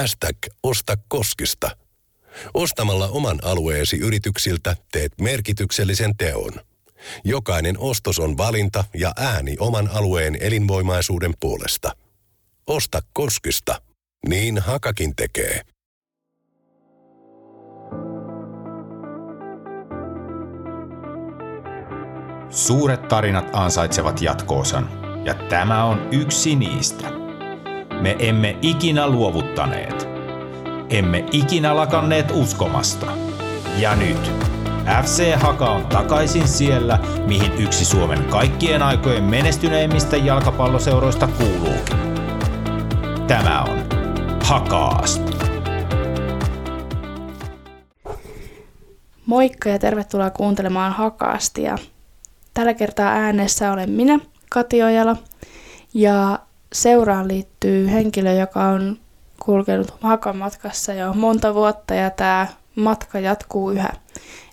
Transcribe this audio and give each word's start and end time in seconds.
Hashtag 0.00 0.36
Osta 0.62 0.96
Koskista. 1.08 1.70
Ostamalla 2.54 3.08
oman 3.08 3.38
alueesi 3.42 3.96
yrityksiltä 3.96 4.76
teet 4.92 5.12
merkityksellisen 5.20 6.16
teon. 6.16 6.52
Jokainen 7.24 7.78
ostos 7.78 8.18
on 8.18 8.38
valinta 8.38 8.84
ja 8.94 9.12
ääni 9.16 9.56
oman 9.58 9.88
alueen 9.92 10.36
elinvoimaisuuden 10.40 11.34
puolesta. 11.40 11.96
Osta 12.66 13.00
Koskista. 13.12 13.82
Niin 14.28 14.58
Hakakin 14.58 15.16
tekee. 15.16 15.60
Suuret 22.50 23.08
tarinat 23.08 23.48
ansaitsevat 23.52 24.22
jatkoosan, 24.22 24.90
ja 25.24 25.34
tämä 25.34 25.84
on 25.84 26.08
yksi 26.12 26.56
niistä. 26.56 27.25
Me 28.00 28.16
emme 28.18 28.56
ikinä 28.62 29.08
luovuttaneet. 29.08 30.08
Emme 30.90 31.24
ikinä 31.32 31.76
lakanneet 31.76 32.30
uskomasta. 32.34 33.06
Ja 33.78 33.96
nyt 33.96 34.32
FC 35.04 35.34
Haka 35.36 35.70
on 35.70 35.86
takaisin 35.86 36.48
siellä, 36.48 36.98
mihin 37.26 37.52
yksi 37.52 37.84
Suomen 37.84 38.24
kaikkien 38.24 38.82
aikojen 38.82 39.24
menestyneimmistä 39.24 40.16
jalkapalloseuroista 40.16 41.28
kuuluukin. 41.28 41.96
Tämä 43.26 43.62
on 43.62 43.78
Hakaast. 44.44 45.22
Moikka 49.26 49.68
ja 49.68 49.78
tervetuloa 49.78 50.30
kuuntelemaan 50.30 50.92
Hakaastia. 50.92 51.78
Tällä 52.54 52.74
kertaa 52.74 53.08
äänessä 53.12 53.72
olen 53.72 53.90
minä, 53.90 54.18
Kati 54.50 54.82
Ojala, 54.82 55.16
ja 55.94 56.38
seuraan 56.72 57.28
liittyy 57.28 57.90
henkilö, 57.90 58.32
joka 58.32 58.64
on 58.64 58.98
kulkenut 59.40 59.94
Hakan 60.00 60.36
matkassa 60.36 60.92
jo 60.92 61.12
monta 61.12 61.54
vuotta 61.54 61.94
ja 61.94 62.10
tämä 62.10 62.46
matka 62.74 63.18
jatkuu 63.20 63.70
yhä. 63.70 63.90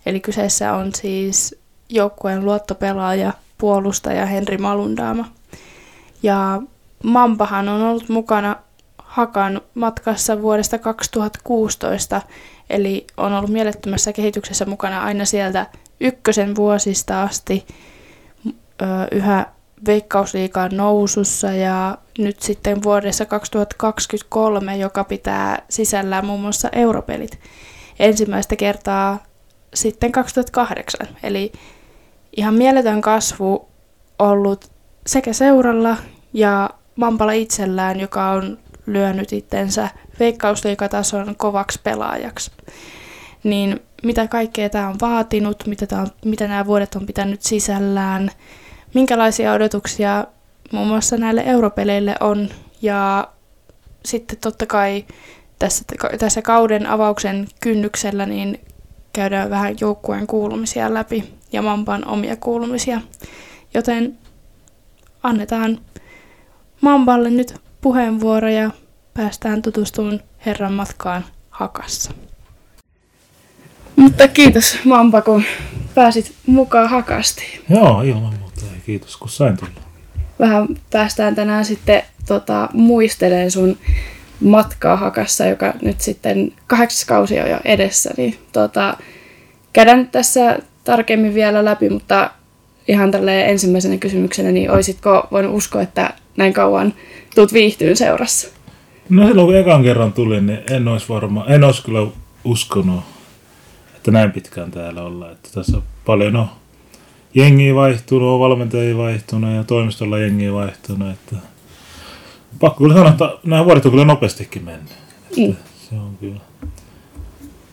Eli 0.06 0.20
kyseessä 0.20 0.72
on 0.72 0.90
siis 0.94 1.60
joukkueen 1.88 2.44
luottopelaaja, 2.44 3.32
puolustaja 3.58 4.26
Henri 4.26 4.58
Malundaama. 4.58 5.28
Ja 6.22 6.62
Mampahan 7.02 7.68
on 7.68 7.82
ollut 7.82 8.08
mukana 8.08 8.56
Hakan 8.98 9.60
matkassa 9.74 10.42
vuodesta 10.42 10.78
2016, 10.78 12.22
eli 12.70 13.06
on 13.16 13.32
ollut 13.32 13.50
mielettömässä 13.50 14.12
kehityksessä 14.12 14.64
mukana 14.64 15.02
aina 15.02 15.24
sieltä 15.24 15.66
ykkösen 16.00 16.56
vuosista 16.56 17.22
asti 17.22 17.66
yhä 19.12 19.46
veikkausliikaan 19.86 20.76
nousussa 20.76 21.52
ja 21.52 21.98
nyt 22.18 22.40
sitten 22.40 22.82
vuodessa 22.82 23.26
2023, 23.26 24.76
joka 24.76 25.04
pitää 25.04 25.62
sisällään 25.68 26.26
muun 26.26 26.40
muassa 26.40 26.68
europelit 26.72 27.40
ensimmäistä 27.98 28.56
kertaa 28.56 29.22
sitten 29.74 30.12
2008. 30.12 31.08
Eli 31.22 31.52
ihan 32.36 32.54
mieletön 32.54 33.00
kasvu 33.00 33.68
ollut 34.18 34.70
sekä 35.06 35.32
seuralla 35.32 35.96
ja 36.32 36.70
Mampala 36.96 37.32
itsellään, 37.32 38.00
joka 38.00 38.30
on 38.30 38.58
lyönyt 38.86 39.32
itsensä 39.32 39.88
veikkausliikatason 40.20 41.36
kovaksi 41.36 41.80
pelaajaksi. 41.82 42.50
Niin 43.44 43.80
mitä 44.02 44.28
kaikkea 44.28 44.70
tämä 44.70 44.88
on 44.88 44.96
vaatinut, 45.00 45.66
mitä, 45.66 45.86
tää 45.86 46.00
on, 46.00 46.08
mitä 46.24 46.48
nämä 46.48 46.66
vuodet 46.66 46.94
on 46.94 47.06
pitänyt 47.06 47.42
sisällään, 47.42 48.30
minkälaisia 48.94 49.52
odotuksia 49.52 50.24
muun 50.74 50.88
muassa 50.88 51.16
näille 51.16 51.42
europeleille 51.46 52.14
on 52.20 52.48
ja 52.82 53.28
sitten 54.04 54.38
totta 54.40 54.66
kai 54.66 55.04
tässä, 55.58 55.84
tässä 56.18 56.42
kauden 56.42 56.86
avauksen 56.86 57.48
kynnyksellä 57.60 58.26
niin 58.26 58.60
käydään 59.12 59.50
vähän 59.50 59.76
joukkueen 59.80 60.26
kuulumisia 60.26 60.94
läpi 60.94 61.34
ja 61.52 61.62
Mampan 61.62 62.08
omia 62.08 62.36
kuulumisia. 62.36 63.00
Joten 63.74 64.18
annetaan 65.22 65.78
Mampalle 66.80 67.30
nyt 67.30 67.54
puheenvuoro 67.80 68.48
ja 68.48 68.70
päästään 69.14 69.62
tutustumaan 69.62 70.20
Herran 70.46 70.72
matkaan 70.72 71.24
Hakassa. 71.50 72.12
Mutta 73.96 74.28
kiitos 74.28 74.78
Mampa, 74.84 75.22
kun 75.22 75.44
pääsit 75.94 76.34
mukaan 76.46 76.88
Hakasti. 76.88 77.64
Joo, 77.70 78.02
ilman 78.02 78.34
muuta. 78.38 78.54
Kiitos, 78.86 79.16
kun 79.16 79.28
sain 79.28 79.56
tulla. 79.56 79.83
Vähän 80.38 80.68
päästään 80.90 81.34
tänään 81.34 81.64
sitten 81.64 82.02
tota, 82.26 82.68
muisteleen 82.72 83.50
sun 83.50 83.78
matkaa 84.40 84.96
Hakassa, 84.96 85.46
joka 85.46 85.74
nyt 85.82 86.00
sitten 86.00 86.52
kahdeksas 86.66 87.04
kausi 87.04 87.40
on 87.40 87.50
jo 87.50 87.58
edessä. 87.64 88.10
Niin, 88.16 88.38
tota, 88.52 88.96
käydään 89.72 89.98
nyt 89.98 90.12
tässä 90.12 90.58
tarkemmin 90.84 91.34
vielä 91.34 91.64
läpi, 91.64 91.90
mutta 91.90 92.30
ihan 92.88 93.10
tälleen 93.10 93.50
ensimmäisenä 93.50 93.96
kysymyksenä, 93.96 94.52
niin 94.52 94.70
olisitko 94.70 95.28
voinut 95.30 95.54
uskoa, 95.54 95.82
että 95.82 96.14
näin 96.36 96.52
kauan 96.52 96.94
tuut 97.34 97.52
viihtyyn 97.52 97.96
seurassa? 97.96 98.48
No 99.08 99.26
silloin 99.26 99.46
kun 99.46 99.56
ekan 99.56 99.82
kerran 99.82 100.12
tulin, 100.12 100.46
niin 100.46 100.60
en 100.70 100.88
olisi 100.88 101.08
varmaan, 101.08 101.52
en 101.52 101.64
olisi 101.64 101.84
kyllä 101.84 102.06
uskonut, 102.44 103.00
että 103.96 104.10
näin 104.10 104.32
pitkään 104.32 104.70
täällä 104.70 105.02
ollaan. 105.02 105.32
Että 105.32 105.48
tässä 105.54 105.76
on 105.76 105.82
paljon 106.04 106.32
no, 106.32 106.48
jengiä 107.34 107.74
vaihtunut, 107.74 108.28
on 108.28 108.40
valmentajia 108.40 108.96
vaihtunut 108.96 109.54
ja 109.54 109.64
toimistolla 109.64 110.18
jengiä 110.18 110.52
vaihtunut. 110.52 111.10
Että 111.10 111.36
pakko 112.60 112.84
kyllä 112.84 112.94
sanoa, 112.94 113.10
että 113.10 113.32
nämä 113.44 113.64
vuodet 113.64 113.84
on 113.84 113.90
kyllä 113.90 114.04
nopeastikin 114.04 114.64
mennyt. 114.64 114.92
Mm. 115.36 115.56
Se 115.90 115.94
on 115.94 116.16
kyllä 116.20 116.40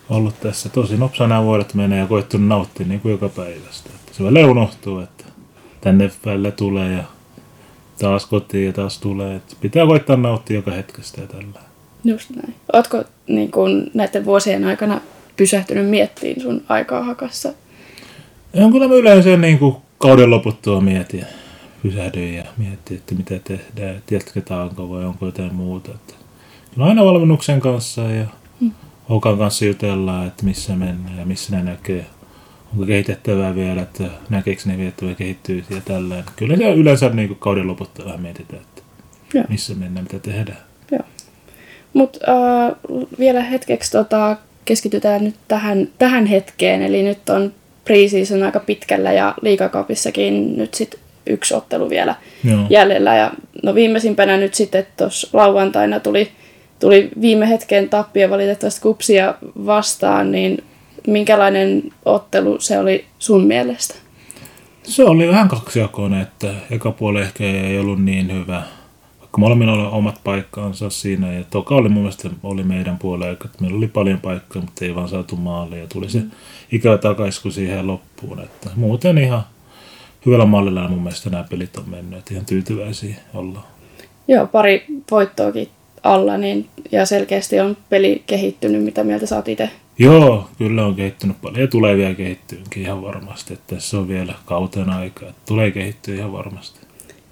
ollut 0.09 0.39
tässä 0.39 0.69
tosi 0.69 0.97
nopsa 0.97 1.27
nämä 1.27 1.44
vuodet 1.44 1.73
menee 1.73 1.99
ja 1.99 2.07
koittunut 2.07 2.47
nauttia 2.47 2.85
niin 2.88 2.99
kuin 2.99 3.11
joka 3.11 3.29
päivästä. 3.29 3.89
Että 3.95 4.13
se 4.17 4.23
välillä 4.23 4.51
unohtuu, 4.51 4.99
että 4.99 5.23
tänne 5.81 6.11
välillä 6.25 6.51
tulee 6.51 6.93
ja 6.93 7.03
taas 7.99 8.25
kotiin 8.25 8.66
ja 8.66 8.73
taas 8.73 8.99
tulee. 8.99 9.35
Että 9.35 9.55
pitää 9.61 9.85
koittaa 9.85 10.16
nauttia 10.16 10.55
joka 10.55 10.72
hetkestä 10.72 11.22
ja 11.22 11.28
tällä. 11.28 11.59
Just 12.03 12.29
näin. 12.29 12.55
Oletko 12.73 13.03
niin 13.28 13.51
kun, 13.51 13.91
näiden 13.93 14.25
vuosien 14.25 14.66
aikana 14.66 15.01
pysähtynyt 15.38 15.89
miettiin 15.89 16.41
sun 16.41 16.63
aikaa 16.69 17.03
hakassa? 17.03 17.53
On 18.53 18.72
kyllä 18.72 18.88
mä 18.88 18.94
yleensä 18.94 19.38
niin 19.38 19.59
kuin 19.59 19.75
kauden 19.97 20.29
loputtua 20.29 20.81
mietin 20.81 21.25
pysähdyin 21.84 22.34
ja 22.34 22.44
mietin, 22.57 22.97
että 22.97 23.16
mitä 23.16 23.39
tehdään, 23.39 23.95
että 23.95 24.16
jatketaanko 24.16 24.89
vai 24.89 25.06
onko 25.06 25.25
jotain 25.25 25.56
muuta. 25.56 25.91
Että 25.91 26.13
kyllä 26.73 26.88
aina 26.88 27.06
valmennuksen 27.06 27.59
kanssa 27.59 28.01
ja 28.01 28.25
mm. 28.59 28.72
Hokan 29.09 29.38
kanssa 29.38 29.66
jutellaan, 29.66 30.28
että 30.28 30.45
missä 30.45 30.75
mennään 30.75 31.17
ja 31.17 31.25
missä 31.25 31.56
ne 31.56 31.63
näkee. 31.63 32.06
Onko 32.73 32.85
kehitettävää 32.85 33.56
vielä, 33.56 33.81
että 33.81 34.03
näkeekö 34.29 34.61
ne 34.66 34.78
viettävä 34.78 35.13
kehittyy 35.13 35.63
ja 35.69 35.81
tällä. 35.85 36.23
Kyllä 36.35 36.57
se 36.57 36.73
yleensä 36.73 37.09
niin 37.09 37.28
kuin 37.28 37.40
kauden 37.40 37.67
loputtua 37.67 38.06
vähän 38.06 38.22
mietitään, 38.22 38.61
että 38.61 38.81
Joo. 39.34 39.45
missä 39.50 39.73
mennään, 39.75 40.03
mitä 40.03 40.19
tehdään. 40.19 40.57
Joo. 40.91 41.01
Mutta 41.94 42.19
äh, 42.28 42.75
vielä 43.19 43.44
hetkeksi 43.44 43.91
tota, 43.91 44.38
keskitytään 44.66 45.23
nyt 45.23 45.35
tähän, 45.47 45.88
tähän 45.97 46.25
hetkeen. 46.25 46.81
Eli 46.81 47.03
nyt 47.03 47.29
on 47.29 47.53
preseason 47.85 48.43
aika 48.43 48.59
pitkällä 48.59 49.11
ja 49.11 49.33
liikakaupissakin 49.41 50.57
nyt 50.57 50.73
sitten 50.73 50.99
yksi 51.27 51.53
ottelu 51.53 51.89
vielä 51.89 52.15
Joo. 52.43 52.65
jäljellä. 52.69 53.15
Ja 53.15 53.31
no 53.63 53.75
viimeisimpänä 53.75 54.37
nyt 54.37 54.53
sitten 54.53 54.87
tuossa 54.97 55.27
lauantaina 55.33 55.99
tuli, 55.99 56.31
tuli 56.79 57.09
viime 57.21 57.49
hetken 57.49 57.89
tappio 57.89 58.29
valitettavasti 58.29 58.81
kupsia 58.81 59.35
vastaan, 59.65 60.31
niin 60.31 60.63
minkälainen 61.07 61.83
ottelu 62.05 62.59
se 62.59 62.79
oli 62.79 63.05
sun 63.19 63.43
mielestä? 63.43 63.95
Se 64.83 65.03
oli 65.03 65.27
vähän 65.27 65.47
kaksijakoinen, 65.47 66.21
että 66.21 66.53
eka 66.71 66.91
puoli 66.91 67.21
ehkä 67.21 67.43
ei 67.43 67.79
ollut 67.79 68.03
niin 68.03 68.33
hyvä. 68.33 68.63
Vaikka 69.31 69.39
molemmilla 69.39 69.73
oli 69.73 69.87
omat 69.91 70.21
paikkaansa 70.23 70.89
siinä. 70.89 71.33
Ja 71.33 71.43
toka 71.49 71.75
oli 71.75 71.89
mun 71.89 72.03
mielestä 72.03 72.29
oli 72.43 72.63
meidän 72.63 72.99
puolella, 72.99 73.31
että 73.31 73.49
meillä 73.61 73.78
oli 73.78 73.87
paljon 73.87 74.19
paikkoja, 74.19 74.61
mutta 74.61 74.85
ei 74.85 74.95
vaan 74.95 75.09
saatu 75.09 75.35
maalle. 75.35 75.78
Ja 75.78 75.87
tuli 75.87 76.09
se 76.09 76.19
mm. 76.19 76.31
ikävä 76.72 76.97
takaisku 76.97 77.51
siihen 77.51 77.87
loppuun. 77.87 78.39
Että 78.39 78.69
muuten 78.75 79.17
ihan 79.17 79.43
hyvällä 80.25 80.45
mallilla 80.45 80.87
mun 80.87 81.03
mielestä 81.03 81.29
nämä 81.29 81.43
pelit 81.49 81.78
on 81.78 81.89
mennyt, 81.89 82.19
että 82.19 82.33
ihan 82.33 82.45
tyytyväisiä 82.45 83.16
ollaan. 83.33 83.66
Joo, 84.28 84.47
pari 84.47 84.85
voittoakin 85.11 85.69
alla, 86.03 86.37
niin, 86.37 86.69
ja 86.91 87.05
selkeästi 87.05 87.59
on 87.59 87.77
peli 87.89 88.23
kehittynyt. 88.27 88.84
Mitä 88.84 89.03
mieltä 89.03 89.25
sä 89.25 89.35
oot 89.35 89.47
itse? 89.47 89.69
Joo, 89.99 90.49
kyllä 90.57 90.85
on 90.85 90.95
kehittynyt 90.95 91.41
paljon 91.41 91.61
ja 91.61 91.67
tulee 91.67 91.97
vielä 91.97 92.13
kehittyynkin 92.13 92.84
ihan 92.84 93.01
varmasti. 93.01 93.53
Että 93.53 93.75
tässä 93.75 93.97
on 93.97 94.07
vielä 94.07 94.34
kauteen 94.45 94.89
aika, 94.89 95.25
että 95.29 95.41
tulee 95.45 95.72
kehittyä 95.72 96.16
ihan 96.16 96.34
varmasti. 96.34 96.80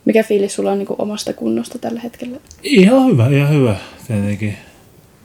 Mikä 0.05 0.23
fiilis 0.23 0.55
sulla 0.55 0.71
on 0.71 0.77
niin 0.77 0.87
kuin 0.87 1.01
omasta 1.01 1.33
kunnosta 1.33 1.79
tällä 1.79 1.99
hetkellä? 1.99 2.37
Ihan 2.63 3.05
hyvä, 3.07 3.27
ihan 3.27 3.53
hyvä 3.53 3.75
tietenkin. 4.07 4.57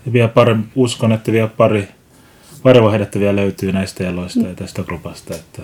Ja 0.06 0.12
vielä 0.12 0.28
pari, 0.28 0.56
uskon, 0.74 1.12
että 1.12 1.32
vielä 1.32 1.48
pari, 1.48 1.88
pari 2.62 2.82
vaihetta 2.82 3.20
vielä 3.20 3.36
löytyy 3.36 3.72
näistä 3.72 4.04
jaloista 4.04 4.40
mm. 4.40 4.48
ja 4.48 4.54
tästä 4.54 4.82
grupasta. 4.82 5.34
Että 5.34 5.62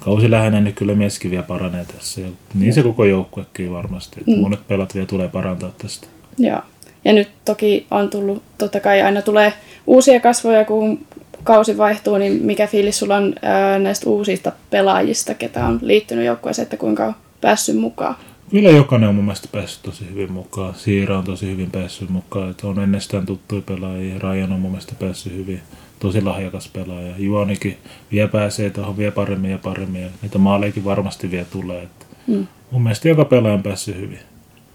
kausi 0.00 0.30
lähenee, 0.30 0.60
niin 0.60 0.74
kyllä 0.74 0.94
mieskin 0.94 1.30
vielä 1.30 1.42
paranee 1.42 1.84
tässä. 1.84 2.20
Ja 2.20 2.28
niin 2.54 2.74
se 2.74 2.82
koko 2.82 3.04
joukkuekin 3.04 3.72
varmasti. 3.72 4.16
Että 4.20 4.32
mm. 4.32 4.40
Monet 4.40 4.68
pelat 4.68 4.94
vielä 4.94 5.06
tulee 5.06 5.28
parantaa 5.28 5.72
tästä. 5.78 6.06
Joo. 6.38 6.60
Ja 7.04 7.12
nyt 7.12 7.28
toki 7.44 7.86
on 7.90 8.10
tullut, 8.10 8.42
totta 8.58 8.80
kai 8.80 9.02
aina 9.02 9.22
tulee 9.22 9.52
uusia 9.86 10.20
kasvoja, 10.20 10.64
kun 10.64 11.06
kausi 11.44 11.78
vaihtuu, 11.78 12.18
niin 12.18 12.32
mikä 12.42 12.66
fiilis 12.66 12.98
sulla 12.98 13.16
on 13.16 13.34
ää, 13.42 13.78
näistä 13.78 14.10
uusista 14.10 14.52
pelaajista, 14.70 15.34
ketä 15.34 15.66
on 15.66 15.78
liittynyt 15.82 16.24
joukkueeseen, 16.24 16.62
että 16.62 16.76
kuinka 16.76 17.06
on 17.06 17.14
päässyt 17.40 17.76
mukaan? 17.76 18.14
Kyllä 18.52 18.70
jokainen 18.70 19.08
on 19.08 19.14
mun 19.14 19.24
mielestä 19.24 19.48
päässyt 19.52 19.82
tosi 19.82 20.10
hyvin 20.10 20.32
mukaan. 20.32 20.74
Siira 20.74 21.18
on 21.18 21.24
tosi 21.24 21.46
hyvin 21.46 21.70
päässyt 21.70 22.10
mukaan. 22.10 22.50
Että 22.50 22.66
on 22.66 22.80
ennestään 22.80 23.26
tuttuja 23.26 23.62
pelaajia. 23.62 24.18
Rajan 24.18 24.52
on 24.52 24.60
mun 24.60 24.70
mielestä 24.70 24.92
päässyt 25.00 25.32
hyvin. 25.32 25.60
Tosi 25.98 26.22
lahjakas 26.22 26.68
pelaaja. 26.68 27.14
Juonikin 27.18 27.78
vielä 28.12 28.28
pääsee 28.28 28.70
tuohon 28.70 28.96
vielä 28.96 29.12
paremmin 29.12 29.50
ja 29.50 29.58
paremmin. 29.58 30.02
Ja 30.02 30.08
niitä 30.22 30.38
maaleikin 30.38 30.84
varmasti 30.84 31.30
vielä 31.30 31.46
tulee. 31.50 31.82
Että 31.82 32.06
Mm. 32.26 32.46
Mun 32.70 32.82
mielestä 32.82 33.08
joka 33.08 33.24
pelaaja 33.24 33.54
on 33.54 33.62
päässyt 33.62 33.96
hyvin. 33.96 34.18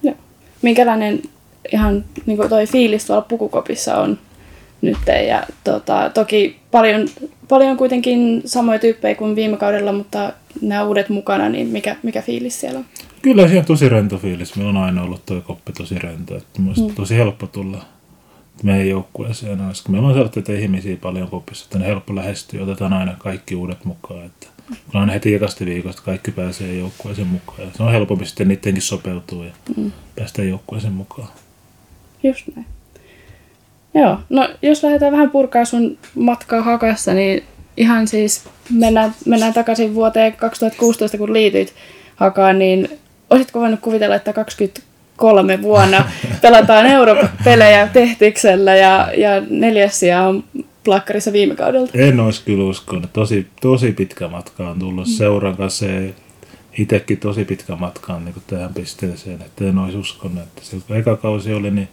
Joo. 0.04 0.16
Minkälainen 0.62 1.22
ihan 1.74 2.06
niin 2.26 2.38
kuin 2.38 2.50
toi 2.50 2.66
fiilis 2.68 3.06
tuolla 3.06 3.22
pukukopissa 3.22 3.98
on 3.98 4.18
nyt? 4.82 4.98
Ja 5.28 5.44
tota, 5.64 6.12
toki 6.14 6.60
paljon, 6.72 7.08
paljon 7.50 7.78
kuitenkin 7.78 8.42
samoja 8.46 8.80
tyyppejä 8.80 9.16
kuin 9.16 9.36
viime 9.36 9.58
kaudella, 9.58 9.92
mutta 9.92 10.34
nämä 10.62 10.84
uudet 10.84 11.10
mukana, 11.10 11.50
niin 11.50 11.68
mikä, 11.68 11.96
mikä 12.04 12.22
fiilis 12.22 12.60
siellä 12.60 12.80
on? 12.80 12.86
Kyllä 13.22 13.48
siellä 13.48 13.60
on 13.60 13.66
tosi 13.66 13.90
rento 13.90 14.18
fiilis. 14.18 14.56
Meillä 14.56 14.70
on 14.70 14.86
aina 14.86 15.04
ollut 15.04 15.26
tuo 15.26 15.42
koppi 15.42 15.72
tosi 15.72 16.00
rento. 16.00 16.38
Että 16.38 16.62
mm. 16.62 16.96
tosi 16.96 17.16
helppo 17.16 17.48
tulla 17.48 17.86
meidän 18.64 18.90
joukkueeseen. 18.90 19.60
Koska 19.68 19.90
meillä 19.90 20.08
on 20.08 20.14
sellaisia 20.14 20.60
ihmisiä 20.60 20.98
paljon 20.98 21.28
kopissa, 21.28 21.66
että 21.66 21.80
ne 21.80 21.86
helppo 21.86 22.16
lähestyä. 22.16 22.64
Otetaan 22.64 22.94
aina 22.94 23.16
kaikki 23.20 23.56
uudet 23.56 23.86
mukaan. 23.86 24.26
Että 24.26 24.48
kun 24.92 25.02
aina 25.02 25.14
heti 25.14 25.36
ekasta 25.36 25.66
viikosta 25.66 26.02
kaikki 26.02 26.32
pääsee 26.32 26.78
joukkueeseen 26.78 27.28
mukaan. 27.28 27.62
Ja 27.62 27.68
se 27.74 27.84
on 27.84 27.92
helpompi 27.92 28.26
sitten 28.26 28.48
niidenkin 28.48 28.82
sopeutua 28.82 29.46
ja 29.46 29.52
mm. 29.78 29.92
päästä 30.16 30.44
joukkueeseen 30.44 30.94
mukaan. 30.94 31.28
Just 32.24 32.44
näin. 32.56 32.77
Joo, 34.02 34.18
no 34.30 34.50
jos 34.62 34.84
lähdetään 34.84 35.12
vähän 35.12 35.30
purkaa 35.30 35.66
sun 35.66 35.98
matkaa 36.16 36.62
Hakassa, 36.62 37.14
niin 37.14 37.44
ihan 37.78 38.08
siis 38.08 38.44
mennään, 38.72 39.14
mennään 39.26 39.54
takaisin 39.54 39.96
vuoteen 39.96 40.34
2016, 40.34 41.18
kun 41.18 41.34
liityit 41.34 41.74
Hakaan, 42.16 42.60
niin 42.60 42.90
olisitko 43.30 43.60
voinut 43.60 43.80
kuvitella, 43.80 44.16
että 44.16 44.34
23 44.34 45.62
vuonna 45.62 46.04
pelataan 46.42 46.86
Euroopan-pelejä 46.86 47.88
Tehtiksellä 47.88 48.76
ja, 48.76 49.12
ja 49.18 49.42
neljäs 49.50 50.00
sija 50.00 50.24
on 50.24 50.44
plakkarissa 50.84 51.34
viime 51.34 51.56
kaudelta? 51.56 51.92
En 51.96 52.20
olisi 52.20 52.42
kyllä 52.46 52.64
uskonut. 52.64 53.14
Tosi, 53.14 53.48
tosi 53.62 53.92
pitkä 53.92 54.28
matka 54.28 54.70
on 54.70 54.80
tullut 54.80 55.08
mm. 55.08 55.14
seuran 55.14 55.58
kanssa. 55.58 55.86
Itsekin 56.78 57.18
tosi 57.18 57.46
pitkä 57.46 57.76
matka 57.76 58.14
on 58.14 58.26
niin 58.26 58.36
tähän 58.48 58.74
pisteeseen, 58.74 59.42
että 59.42 59.66
en 59.66 59.78
olisi 59.78 59.98
uskonut. 59.98 60.44
Että 60.44 60.62
se, 60.64 60.78
kun 60.88 60.98
eka 60.98 61.16
kausi 61.16 61.54
oli, 61.54 61.72
niin 61.72 61.90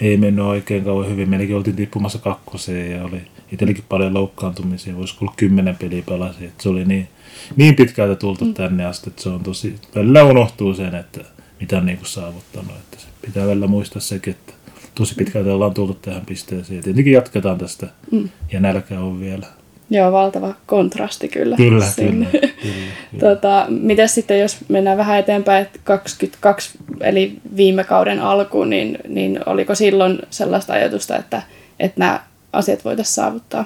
ei 0.00 0.16
mennyt 0.16 0.44
oikein 0.44 0.84
kauan 0.84 1.08
hyvin. 1.08 1.28
Meilläkin 1.28 1.56
oltiin 1.56 1.76
tippumassa 1.76 2.18
kakkoseen 2.18 2.90
ja 2.90 3.04
oli 3.04 3.20
itsellekin 3.52 3.84
paljon 3.88 4.14
loukkaantumisia. 4.14 4.96
Voisi 4.96 5.16
kuulla 5.16 5.34
kymmenen 5.36 5.76
peliä 5.76 6.02
pelasi. 6.06 6.44
Että 6.44 6.62
se 6.62 6.68
oli 6.68 6.84
niin, 6.84 7.08
niin 7.56 7.76
pitkältä 7.76 8.14
tultu 8.14 8.44
mm. 8.44 8.54
tänne 8.54 8.84
asti, 8.84 9.10
että 9.10 9.22
se 9.22 9.28
on 9.28 9.42
tosi... 9.42 9.74
Välillä 9.94 10.24
unohtuu 10.24 10.74
sen, 10.74 10.94
että 10.94 11.20
mitä 11.60 11.78
on 11.78 11.86
niin 11.86 11.98
kuin 11.98 12.08
saavuttanut. 12.08 12.76
Että 12.76 12.96
se 13.00 13.06
pitää 13.26 13.46
välillä 13.46 13.66
muistaa 13.66 14.00
sekin, 14.00 14.30
että 14.30 14.52
tosi 14.94 15.14
pitkältä 15.14 15.54
ollaan 15.54 15.74
tultu 15.74 15.94
tähän 15.94 16.26
pisteeseen. 16.26 16.76
Ja 16.76 16.82
tietenkin 16.82 17.12
jatketaan 17.12 17.58
tästä. 17.58 17.86
Mm. 18.10 18.28
Ja 18.52 18.60
nälkä 18.60 19.00
on 19.00 19.20
vielä. 19.20 19.46
Joo, 19.90 20.12
valtava 20.12 20.54
kontrasti 20.66 21.28
kyllä. 21.28 21.56
Kyllä, 21.56 21.84
sinne. 21.84 22.26
kyllä. 22.26 22.48
kyllä, 22.62 22.74
kyllä. 23.10 23.20
tota, 23.20 23.66
mitäs 23.68 24.14
sitten, 24.14 24.40
jos 24.40 24.56
mennään 24.68 24.98
vähän 24.98 25.18
eteenpäin, 25.18 25.62
että 25.62 25.78
22, 25.84 26.70
eli 27.00 27.36
viime 27.56 27.84
kauden 27.84 28.20
alkuun, 28.20 28.70
niin, 28.70 28.98
niin 29.08 29.40
oliko 29.46 29.74
silloin 29.74 30.18
sellaista 30.30 30.72
ajatusta, 30.72 31.16
että, 31.16 31.42
että 31.80 32.00
nämä 32.00 32.20
asiat 32.52 32.84
voitaisiin 32.84 33.14
saavuttaa? 33.14 33.64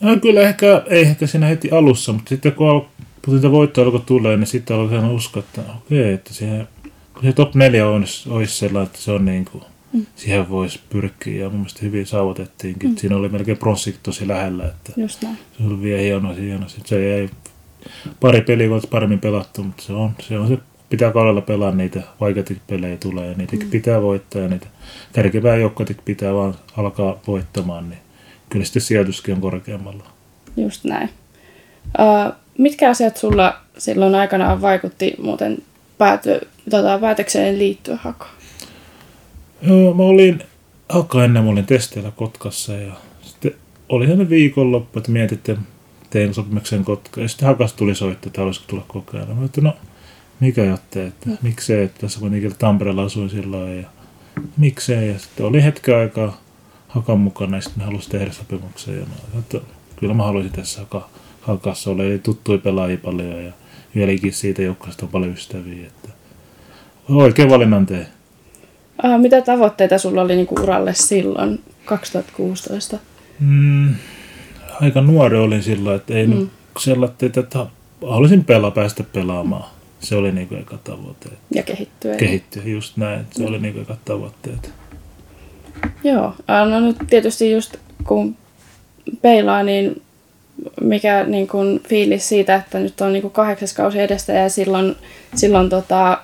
No, 0.00 0.16
kyllä 0.16 0.40
ehkä, 0.40 0.82
ei 0.86 1.02
ehkä 1.02 1.26
siinä 1.26 1.46
heti 1.46 1.70
alussa, 1.70 2.12
mutta 2.12 2.28
sitten 2.28 2.52
kun, 2.52 2.68
al- 2.68 2.80
kun 3.24 3.36
sitä 3.36 3.50
voittoa 3.50 3.84
alkoi 3.84 4.02
tulee, 4.06 4.36
niin 4.36 4.46
sitten 4.46 4.76
alkoi 4.76 5.14
uskoa, 5.14 5.40
että 5.40 5.60
okei, 5.60 6.00
okay, 6.00 6.12
että 6.12 6.34
siihen, 6.34 6.68
kun 7.14 7.22
se 7.22 7.32
top 7.32 7.54
4 7.54 7.88
olisi, 7.88 8.30
olisi 8.30 8.54
sellainen, 8.54 8.86
että 8.86 8.98
se 8.98 9.12
on 9.12 9.24
niin 9.24 9.44
kuin, 9.44 9.64
mm. 9.92 10.06
siihen 10.16 10.50
voisi 10.50 10.80
pyrkiä 10.90 11.42
ja 11.42 11.48
mun 11.48 11.58
mielestä 11.58 11.80
hyvin 11.82 12.06
saavutettiinkin. 12.06 12.90
Mm. 12.90 12.96
Siinä 12.96 13.16
oli 13.16 13.28
melkein 13.28 13.58
pronssit 13.58 13.98
tosi 14.02 14.28
lähellä, 14.28 14.64
että 14.64 14.92
Just 14.96 15.22
näin. 15.22 15.38
se 15.58 15.64
oli 15.66 15.82
vielä 15.82 16.00
hieno, 16.00 16.34
hieno. 16.34 16.68
Sitten 16.68 16.88
se 16.88 17.14
ei 17.14 17.30
pari 18.20 18.40
peliä 18.40 18.72
olisi 18.72 18.88
paremmin 18.88 19.20
pelattu, 19.20 19.62
mutta 19.62 19.82
se 19.82 19.92
on 19.92 20.14
se, 20.20 20.38
on 20.38 20.48
se 20.48 20.58
pitää 20.88 21.12
kaudella 21.12 21.40
pelaa 21.40 21.70
niitä 21.70 22.02
vaikeita 22.20 22.54
pelejä 22.66 22.96
tulee 22.96 23.28
ja 23.28 23.34
niitäkin 23.34 23.66
mm. 23.66 23.70
pitää 23.70 24.02
voittaa 24.02 24.42
ja 24.42 24.48
niitä 24.48 24.66
kärkevää 25.12 25.56
joukkoja 25.56 25.88
pitää 26.04 26.34
vaan 26.34 26.54
alkaa 26.76 27.20
voittamaan, 27.26 27.90
niin 27.90 28.00
kyllä 28.50 28.64
sitten 28.64 28.82
sijoituskin 28.82 29.34
on 29.34 29.40
korkeammalla. 29.40 30.04
Just 30.56 30.84
näin. 30.84 31.10
Uh, 31.98 32.32
mitkä 32.58 32.90
asiat 32.90 33.16
sulla 33.16 33.60
silloin 33.78 34.14
aikanaan 34.14 34.60
vaikutti 34.62 35.14
muuten 35.22 35.58
pääty, 35.98 36.40
tota, 36.70 36.98
päätökseen 36.98 37.58
liittyä 37.58 37.96
hakaan? 37.96 38.37
Joo, 39.62 39.94
mä 39.94 40.02
olin 40.02 40.42
alkaa 40.88 41.24
ennen, 41.24 41.44
mä 41.44 41.50
olin 41.50 41.66
testeillä 41.66 42.10
Kotkassa 42.10 42.72
ja 42.72 42.92
sitten 43.22 43.54
oli 43.88 44.04
sellainen 44.04 44.30
viikonloppu, 44.30 44.98
että 44.98 45.10
mietin, 45.10 45.38
että 45.38 45.56
tein 46.10 46.34
sopimuksen 46.34 46.84
Kotka. 46.84 47.20
Ja 47.20 47.28
sitten 47.28 47.48
Hakas 47.48 47.72
tuli 47.72 47.94
soittaa, 47.94 48.28
että 48.28 48.40
haluaisiko 48.40 48.66
tulla 48.68 48.84
kokeilla. 48.88 49.34
Mä 49.34 49.44
että 49.44 49.60
no, 49.60 49.76
mikä 50.40 50.64
jotte, 50.64 51.06
että 51.06 51.30
mm. 51.30 51.38
miksei, 51.42 51.84
että 51.84 52.00
tässä 52.00 52.20
kuitenkin 52.20 52.54
Tampereella 52.58 53.02
asuin 53.02 53.30
silloin 53.30 53.78
ja 53.78 53.88
miksei. 54.56 55.08
Ja 55.08 55.18
sitten 55.18 55.46
oli 55.46 55.62
hetken 55.62 55.96
aikaa 55.96 56.40
Hakan 56.88 57.18
mukana 57.20 57.56
ja 57.56 57.60
sitten 57.60 57.84
halusi 57.84 58.10
tehdä 58.10 58.32
sopimuksen. 58.32 58.98
Ja 58.98 59.06
mä, 59.06 59.38
että 59.38 59.60
kyllä 59.96 60.14
mä 60.14 60.24
haluaisin 60.24 60.52
tässä 60.52 60.80
Haka, 60.80 61.08
Hakassa 61.40 61.90
olla, 61.90 62.04
eli 62.04 62.18
tuttuja 62.18 62.58
pelaajia 62.58 62.98
paljon 62.98 63.44
ja 63.44 63.52
vieläkin 63.94 64.32
siitä 64.32 64.62
joukkueesta 64.62 65.06
on 65.06 65.12
paljon 65.12 65.32
ystäviä. 65.32 65.86
Että 65.86 66.08
oikein 67.08 67.50
valinnan 67.50 67.86
tein. 67.86 68.06
Uh, 69.04 69.20
mitä 69.20 69.40
tavoitteita 69.42 69.98
sulla 69.98 70.22
oli 70.22 70.36
niinku 70.36 70.54
uralle 70.54 70.94
silloin, 70.94 71.60
2016? 71.84 72.98
Mm, 73.40 73.94
aika 74.80 75.00
nuori 75.00 75.36
olin 75.36 75.62
silloin, 75.62 75.96
että 75.96 76.14
ei 76.14 76.26
mm. 76.26 76.34
nyt 76.34 76.48
sellainen, 76.78 77.16
että 77.36 77.66
haluaisin 78.06 78.44
pelaa, 78.44 78.70
päästä 78.70 79.04
pelaamaan. 79.12 79.70
Se 80.00 80.16
oli 80.16 80.32
niinku 80.32 80.54
eka 80.54 80.78
tavoite. 80.84 81.28
Ja 81.54 81.62
kehittyä. 81.62 82.16
Kehittyä, 82.16 82.62
just 82.64 82.96
näin. 82.96 83.26
Se 83.30 83.42
mm. 83.42 83.48
oli 83.48 83.58
niinku 83.58 83.80
eka 83.80 83.96
tavoitteet. 84.04 84.72
Joo, 86.04 86.34
no 86.70 86.80
nyt 86.80 86.96
tietysti 87.10 87.52
just 87.52 87.76
kun 88.04 88.36
peilaa, 89.22 89.62
niin 89.62 90.02
mikä 90.80 91.24
niin 91.24 91.48
kuin 91.48 91.80
fiilis 91.88 92.28
siitä, 92.28 92.54
että 92.54 92.78
nyt 92.78 93.00
on 93.00 93.12
niin 93.12 93.22
kuin 93.22 93.32
kahdeksas 93.32 93.72
kausi 93.72 94.00
edestä 94.00 94.32
ja 94.32 94.48
silloin, 94.48 94.96
silloin 95.34 95.68
tota, 95.68 96.20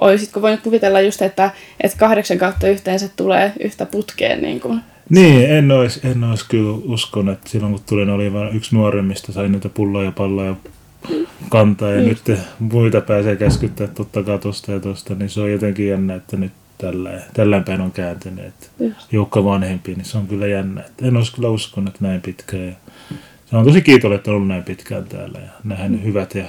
olisitko 0.00 0.42
voinut 0.42 0.60
kuvitella 0.60 1.00
just, 1.00 1.22
että, 1.22 1.50
että 1.80 1.98
kahdeksan 1.98 2.38
kautta 2.38 2.68
yhteensä 2.68 3.08
tulee 3.16 3.52
yhtä 3.60 3.86
putkeen? 3.86 4.42
Niin, 4.42 4.60
kuin. 4.60 4.80
niin 5.10 5.50
en 5.50 5.70
olisi 5.70 6.00
en 6.04 6.24
olis 6.24 6.44
kyllä 6.44 6.78
uskonut, 6.84 7.34
että 7.34 7.50
silloin 7.50 7.72
kun 7.72 7.82
tulin 7.88 8.10
oli 8.10 8.32
vain 8.32 8.56
yksi 8.56 8.76
nuoremmista, 8.76 9.32
sain 9.32 9.52
niitä 9.52 9.68
pulloja 9.68 10.04
ja 10.04 10.12
palloja 10.12 10.54
kantaa 11.48 11.90
ja 11.90 12.02
mm. 12.02 12.08
nyt 12.08 12.38
muita 12.58 13.00
pääsee 13.00 13.36
käskyttää 13.36 13.86
totta 13.86 14.22
kai 14.22 14.38
tosta 14.38 14.72
ja 14.72 14.80
tosta, 14.80 15.14
niin 15.14 15.30
se 15.30 15.40
on 15.40 15.52
jotenkin 15.52 15.88
jännä, 15.88 16.14
että 16.14 16.36
nyt 16.36 16.52
tällä, 17.34 17.62
päin 17.66 17.80
on 17.80 17.92
kääntynyt. 17.92 18.54
Joukko 19.12 19.44
vanhempi, 19.44 19.94
niin 19.94 20.04
se 20.04 20.18
on 20.18 20.26
kyllä 20.26 20.46
jännä. 20.46 20.80
Että 20.80 21.06
en 21.06 21.16
olisi 21.16 21.34
kyllä 21.34 21.48
uskonut, 21.48 21.88
että 21.88 22.04
näin 22.04 22.20
pitkään. 22.20 22.66
Ja 22.66 22.74
se 23.50 23.56
on 23.56 23.64
tosi 23.64 23.82
kiitollinen, 23.82 24.18
että 24.18 24.30
on 24.30 24.34
ollut 24.34 24.48
näin 24.48 24.62
pitkään 24.62 25.04
täällä 25.04 25.38
ja 25.38 25.50
nähnyt 25.64 26.00
mm. 26.00 26.06
hyvät 26.06 26.34
ja 26.34 26.44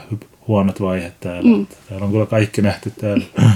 huonot 0.47 0.81
vaiheet 0.81 1.13
täällä. 1.19 1.57
Mm. 1.57 1.67
Täällä 1.89 2.05
on 2.05 2.11
kyllä 2.11 2.25
kaikki 2.25 2.61
nähty 2.61 2.91
täällä. 3.01 3.25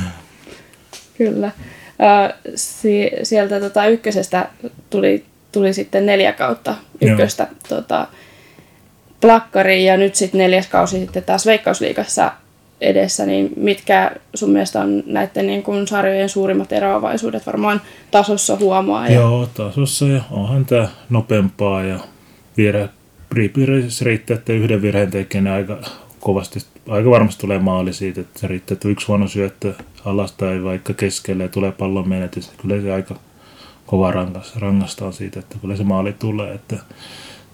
kyllä. 1.17 1.47
Äh, 1.47 2.33
si- 2.55 3.11
sieltä 3.23 3.59
tota, 3.59 3.87
ykkösestä 3.87 4.49
tuli, 4.89 5.25
tuli 5.51 5.73
sitten 5.73 6.05
neljä 6.05 6.33
kautta 6.33 6.75
ykköstä 7.01 7.47
tota, 7.69 8.07
plakkariin 9.21 9.85
ja 9.85 9.97
nyt 9.97 10.15
sitten 10.15 10.37
neljäs 10.37 10.67
kausi 10.67 10.99
sitten 10.99 11.23
taas 11.23 11.45
Veikkausliigassa 11.45 12.31
edessä, 12.81 13.25
niin 13.25 13.53
mitkä 13.55 14.11
sun 14.33 14.49
mielestä 14.49 14.81
on 14.81 15.03
näiden 15.05 15.47
niin 15.47 15.63
kuin 15.63 15.87
sarjojen 15.87 16.29
suurimmat 16.29 16.71
eroavaisuudet 16.71 17.45
varmaan 17.45 17.81
tasossa 18.11 18.55
huomaa? 18.55 19.07
Ja... 19.07 19.15
Joo, 19.15 19.49
tasossa 19.53 20.07
ja 20.07 20.21
onhan 20.31 20.65
tämä 20.65 20.87
nopeampaa 21.09 21.83
ja 21.83 21.99
virhe, 22.57 22.89
riittää, 24.01 24.35
että 24.35 24.53
yhden 24.53 24.81
virheen 24.81 25.11
tekee 25.11 25.41
niin 25.41 25.53
aika 25.53 25.79
kovasti, 26.21 26.59
aika 26.89 27.09
varmasti 27.09 27.41
tulee 27.41 27.59
maali 27.59 27.93
siitä, 27.93 28.21
että 28.21 28.39
se 28.39 28.47
riittää, 28.47 28.73
että 28.73 28.87
yksi 28.87 29.07
huono 29.07 29.27
syöttö 29.27 29.73
alas 30.05 30.31
tai 30.31 30.63
vaikka 30.63 30.93
keskelle 30.93 31.43
ja 31.43 31.49
tulee 31.49 31.71
pallon 31.71 32.09
menetys, 32.09 32.51
kyllä 32.61 32.81
se 32.81 32.93
aika 32.93 33.15
kova 33.85 34.11
rangas, 34.11 34.55
rangastaan 34.55 35.13
siitä, 35.13 35.39
että 35.39 35.55
kyllä 35.61 35.75
se 35.75 35.83
maali 35.83 36.13
tulee, 36.13 36.53
että 36.53 36.77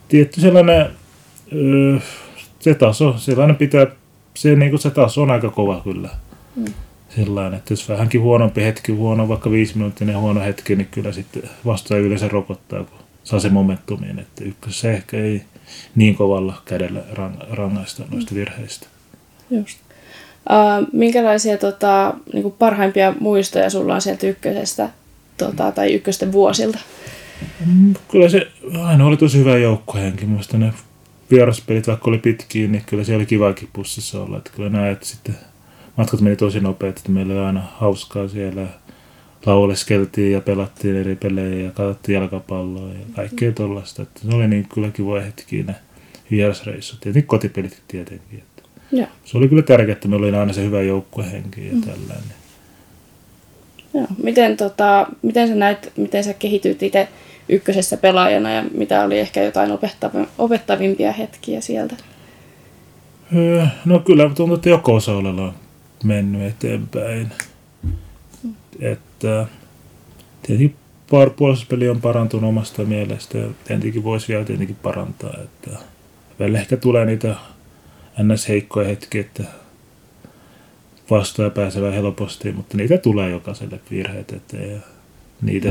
tietty 0.07 0.41
sellainen 0.41 0.85
öö, 1.53 1.99
se 2.59 2.73
taso, 2.73 3.15
sellainen 3.17 3.55
pitää 3.55 3.87
se, 4.33 4.55
niin 4.55 4.71
kuin 4.71 4.79
se 4.79 4.89
taas 4.89 5.17
on 5.17 5.31
aika 5.31 5.49
kova 5.49 5.81
kyllä. 5.83 6.09
Mm. 6.55 6.73
Sillain, 7.09 7.53
että 7.53 7.73
jos 7.73 7.89
vähänkin 7.89 8.21
huonompi 8.21 8.63
hetki, 8.63 8.91
huono 8.91 9.27
vaikka 9.27 9.51
viisi 9.51 9.77
minuuttinen 9.77 10.19
huono 10.19 10.41
hetki, 10.41 10.75
niin 10.75 10.87
kyllä 10.91 11.11
sitten 11.11 11.43
vastaan 11.65 12.01
yleensä 12.01 12.27
rokottaa, 12.27 12.83
kun 12.83 12.99
saa 13.23 13.39
se 13.39 13.49
momentumiin. 13.49 14.19
Että 14.19 14.43
ykkössä 14.43 14.91
ehkä 14.91 15.17
ei 15.17 15.41
niin 15.95 16.15
kovalla 16.15 16.61
kädellä 16.65 16.99
rang- 17.13 17.55
rangaista 17.55 18.03
noista 18.11 18.35
virheistä. 18.35 18.87
Just. 19.49 19.79
Uh, 20.49 20.87
minkälaisia 20.93 21.57
tota, 21.57 22.13
niin 22.33 22.51
parhaimpia 22.51 23.13
muistoja 23.19 23.69
sulla 23.69 23.95
on 23.95 24.01
sieltä 24.01 24.27
ykkösestä 24.27 24.89
tota, 25.37 25.71
tai 25.71 25.93
ykkösten 25.93 26.31
vuosilta? 26.31 26.79
Mm, 27.65 27.93
kyllä 28.11 28.29
se 28.29 28.47
aina 28.83 29.05
oli 29.05 29.17
tosi 29.17 29.37
hyvä 29.37 29.57
joukkohenki. 29.57 30.25
Muista 30.25 30.57
ne 30.57 30.73
vieraspelit, 31.31 31.87
vaikka 31.87 32.09
oli 32.09 32.17
pitkiä, 32.17 32.67
niin 32.67 32.83
kyllä 32.85 33.03
se 33.03 33.15
oli 33.15 33.25
kivakin 33.25 33.69
pussissa 33.73 34.23
olla. 34.23 34.37
Että 34.37 34.51
kyllä 34.55 34.69
näet 34.69 35.03
sitten 35.03 35.35
matkat 35.97 36.21
meni 36.21 36.35
tosi 36.35 36.59
nopeasti, 36.59 36.99
että 36.99 37.11
meillä 37.11 37.33
oli 37.33 37.45
aina 37.45 37.63
hauskaa 37.75 38.27
siellä. 38.27 38.67
Lauleskeltiin 39.45 40.31
ja 40.31 40.41
pelattiin 40.41 40.95
eri 40.95 41.15
pelejä 41.15 41.65
ja 41.65 41.71
katsottiin 41.71 42.13
jalkapalloa 42.13 42.89
ja 42.89 42.99
kaikkea 43.15 43.51
tollaista. 43.51 44.01
Että 44.01 44.21
se 44.21 44.35
oli 44.35 44.47
niin 44.47 44.67
kyllä 44.73 44.91
kivoja 44.91 45.23
hetkiä 45.23 45.63
ne 45.63 45.75
vierasreissut. 46.31 47.05
Ja 47.05 47.21
kotipelit 47.25 47.81
tietenkin. 47.87 48.39
Että 48.39 48.63
Joo. 48.91 49.07
Se 49.25 49.37
oli 49.37 49.47
kyllä 49.47 49.61
tärkeää, 49.61 49.93
että 49.93 50.07
meillä 50.07 50.27
oli 50.27 50.37
aina 50.37 50.53
se 50.53 50.63
hyvä 50.63 50.81
joukkuehenki 50.81 51.67
ja 51.67 51.73
mm. 51.73 51.81
tällainen. 51.81 52.37
Joo. 53.93 54.07
Miten, 54.23 54.57
tota, 54.57 55.07
miten 55.21 55.47
sä 55.47 55.55
näit, 55.55 55.91
miten 55.97 56.23
sä 56.23 56.33
kehityt 56.33 56.83
itse 56.83 57.07
ykkösessä 57.49 57.97
pelaajana 57.97 58.51
ja 58.51 58.63
mitä 58.73 59.03
oli 59.03 59.19
ehkä 59.19 59.43
jotain 59.43 59.71
opettavimpia 60.37 61.11
hetkiä 61.11 61.61
sieltä? 61.61 61.95
Öö, 63.35 63.65
no 63.85 63.99
kyllä 63.99 64.23
tuntuu, 64.35 64.55
että 64.55 64.69
joko 64.69 64.95
osa-alueella 64.95 65.41
on 65.41 65.53
mennyt 66.03 66.41
eteenpäin. 66.41 67.31
Että 69.17 69.45
tietenkin 70.43 70.75
puolustuspeli 71.37 71.89
on 71.89 72.01
parantunut 72.01 72.49
omasta 72.49 72.83
mielestä 72.83 73.37
ja 73.37 73.47
tietenkin 73.67 74.03
voisi 74.03 74.27
vielä 74.27 74.45
tietenkin 74.45 74.75
parantaa. 74.83 75.33
Että 75.43 75.79
välillä 76.39 76.59
ehkä 76.59 76.77
tulee 76.77 77.05
niitä 77.05 77.35
ns. 78.23 78.47
heikkoja 78.47 78.87
hetkiä, 78.87 79.21
että 79.21 79.43
vastaaja 81.09 81.49
pääsee 81.49 81.95
helposti, 81.95 82.51
mutta 82.51 82.77
niitä 82.77 82.97
tulee 82.97 83.29
jokaiselle 83.29 83.79
virheet 83.91 84.31
eteen 84.31 84.71
ja 84.71 84.79
niitä, 85.41 85.69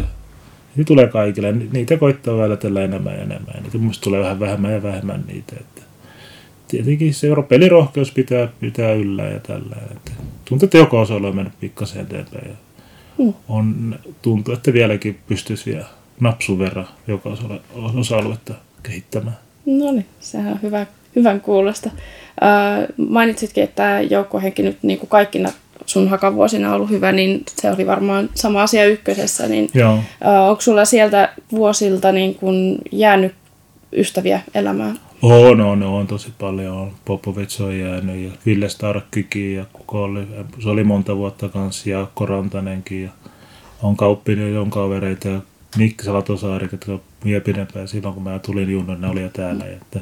niitä 0.76 0.88
tulee 0.88 1.06
kaikille. 1.06 1.52
Niitä 1.52 1.96
koittaa 1.96 2.36
vältellä 2.36 2.82
enemmän 2.82 3.14
ja 3.14 3.22
enemmän. 3.22 3.62
Niitä 3.62 3.78
mun 3.78 3.92
tulee 4.00 4.20
vähän 4.20 4.40
vähemmän 4.40 4.72
ja 4.72 4.82
vähemmän 4.82 5.24
niitä. 5.26 5.56
Että 5.60 5.82
tietenkin 6.68 7.14
se 7.14 7.28
pelirohkeus 7.48 8.12
pitää, 8.12 8.48
pitää 8.60 8.92
yllä 8.92 9.22
ja 9.22 9.40
tällä. 9.40 9.76
Tuntuu, 10.44 10.66
että 10.66 10.78
joka 10.78 11.00
osalla 11.00 11.28
on 11.28 11.36
mennyt 11.36 11.60
pikkasen 11.60 12.02
eteenpäin. 12.02 12.48
Ja 12.48 12.65
mm. 13.18 13.34
on, 13.48 13.98
tuntuu, 14.22 14.54
että 14.54 14.72
vieläkin 14.72 15.18
pystyisi 15.26 15.70
vielä 15.72 15.86
napsun 16.20 16.58
verran 16.58 16.88
joka 17.06 17.30
osa-aluetta 17.98 18.54
kehittämään. 18.82 19.36
No 19.66 19.92
niin, 19.92 20.06
sehän 20.20 20.52
on 20.52 20.62
hyvä, 20.62 20.86
hyvän 21.16 21.40
kuulosta. 21.40 21.90
Äh, 22.42 22.86
mainitsitkin, 23.08 23.64
että 23.64 24.00
joukkohenki 24.00 24.62
nyt 24.62 24.78
niin 24.82 24.98
kuin 24.98 25.10
kaikkina 25.10 25.52
sun 25.86 26.08
hakavuosina 26.08 26.74
ollut 26.74 26.90
hyvä, 26.90 27.12
niin 27.12 27.42
se 27.48 27.70
oli 27.70 27.86
varmaan 27.86 28.30
sama 28.34 28.62
asia 28.62 28.84
ykkösessä. 28.84 29.48
Niin, 29.48 29.68
Joo. 29.74 29.94
Äh, 30.26 30.48
onko 30.48 30.60
sulla 30.60 30.84
sieltä 30.84 31.32
vuosilta 31.52 32.12
niin 32.12 32.34
kuin 32.34 32.78
jäänyt 32.92 33.34
ystäviä 33.92 34.40
elämään? 34.54 34.98
On, 35.22 35.60
on, 35.60 35.82
on 35.82 36.06
tosi 36.06 36.32
paljon. 36.38 36.92
Popovic 37.04 37.60
on 37.60 37.78
jäänyt 37.78 38.24
ja 38.24 38.30
Ville 38.46 38.68
Starkkikin 38.68 39.54
ja 39.54 39.64
kuka 39.72 39.98
oli, 39.98 40.26
se 40.62 40.68
oli 40.68 40.84
monta 40.84 41.16
vuotta 41.16 41.48
kanssa 41.48 41.90
ja 41.90 42.06
Korantanenkin 42.14 43.02
ja 43.02 43.10
on 43.82 43.96
kauppinen 43.96 44.54
ja 44.54 44.60
on 44.60 44.70
kavereita 44.70 45.28
ja 45.28 45.40
Mikki 45.76 46.04
Salatosaari, 46.04 46.68
jotka 46.72 46.98
vielä 47.24 47.40
pidempään 47.40 47.88
silloin, 47.88 48.14
kun 48.14 48.22
mä 48.22 48.38
tulin 48.38 48.70
junnon, 48.70 49.00
ne 49.00 49.08
oli 49.08 49.22
jo 49.22 49.28
täällä. 49.28 49.64
Että 49.66 50.00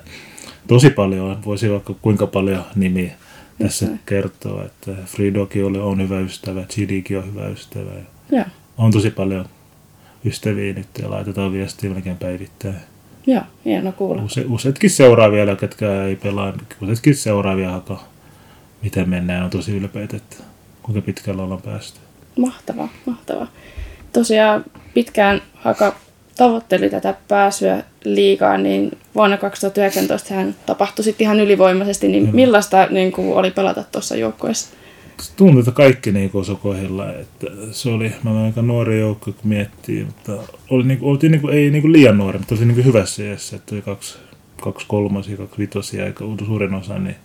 tosi 0.67 0.91
paljon, 0.91 1.45
voisi 1.45 1.71
vaikka 1.71 1.95
kuinka 2.03 2.27
paljon 2.27 2.65
nimiä 2.75 3.13
tässä 3.59 3.87
okay. 3.87 3.99
kertoa, 4.07 4.65
että 4.65 4.93
Fridokin 5.07 5.65
oli, 5.65 5.79
on 5.79 6.03
hyvä 6.03 6.21
ystävä, 6.21 6.63
Chidikin 6.63 7.19
on 7.19 7.27
hyvä 7.27 7.49
ystävä. 7.49 7.91
Ja. 8.31 8.45
On 8.79 8.91
tosi 8.91 9.11
paljon 9.11 9.45
ystäviä 10.25 10.73
nyt 10.73 10.89
ja 11.03 11.11
laitetaan 11.11 11.53
viestiä 11.53 11.91
melkein 11.91 12.17
päivittäin. 12.17 12.94
Joo, 13.27 13.43
hieno 13.65 13.93
kuulla. 13.93 14.23
Use, 14.23 14.45
useatkin 14.49 14.91
seuraa 14.91 15.31
vielä, 15.31 15.57
ketkä 15.57 16.05
ei 16.05 16.17
pelaa, 16.17 16.53
useatkin 16.83 17.15
seuraa 17.15 17.57
vielä 17.57 17.73
haka, 17.73 18.01
miten 18.83 19.09
mennään, 19.09 19.45
on 19.45 19.51
tosi 19.51 19.77
ylpeitä, 19.77 20.17
että 20.17 20.37
kuinka 20.83 21.03
pitkällä 21.03 21.43
ollaan 21.43 21.63
päästy. 21.63 22.01
Mahtavaa, 22.39 22.89
mahtavaa. 23.07 23.47
Tosiaan 24.13 24.65
pitkään 24.95 25.43
haka 25.55 25.97
tavoitteli 26.37 26.91
tätä 26.91 27.15
pääsyä 27.29 27.83
liigaan, 28.05 28.63
niin 28.63 28.99
vuonna 29.15 29.37
2019 29.37 30.35
hän 30.35 30.55
tapahtui 30.67 31.05
sitten 31.05 31.25
ihan 31.25 31.41
ylivoimaisesti, 31.41 32.09
niin 32.09 32.37
millaista 32.37 32.87
niin 32.91 33.13
kuin, 33.13 33.35
oli 33.35 33.51
pelata 33.51 33.85
tuossa 33.93 34.17
joukkueessa? 34.17 34.75
Tuntui, 35.37 35.61
että 35.61 35.73
kaikki 35.73 36.13
niin 36.13 36.31
osui 36.35 36.57
kohdilla, 36.57 37.13
että 37.13 37.47
se 37.71 37.91
oli, 37.91 38.13
mä 38.23 38.31
olen 38.31 38.43
aika 38.43 38.63
nuori 38.63 39.01
joukko, 39.01 39.33
kun 39.33 39.49
miettii, 39.49 40.05
mutta 40.05 40.33
oli, 40.71 40.85
niin 40.85 40.99
kuin, 40.99 41.11
oltiin 41.11 41.33
niin 41.33 41.41
kuin, 41.41 41.55
ei 41.55 41.71
niin 41.71 41.83
kuin 41.83 41.93
liian 41.93 42.19
nuori, 42.19 42.39
mutta 42.39 42.55
oli 42.55 42.65
niin 42.65 42.75
kuin 42.75 42.85
hyvässä 42.85 43.23
iässä, 43.23 43.57
että 43.57 43.75
oli 43.75 43.83
kaksi, 43.83 44.19
kaksi 44.63 44.87
kolmasia, 44.89 45.37
kaksi 45.37 45.59
vitosia, 45.59 46.05
aika 46.05 46.25
suurin 46.47 46.75
osa, 46.75 46.99
niin 46.99 47.17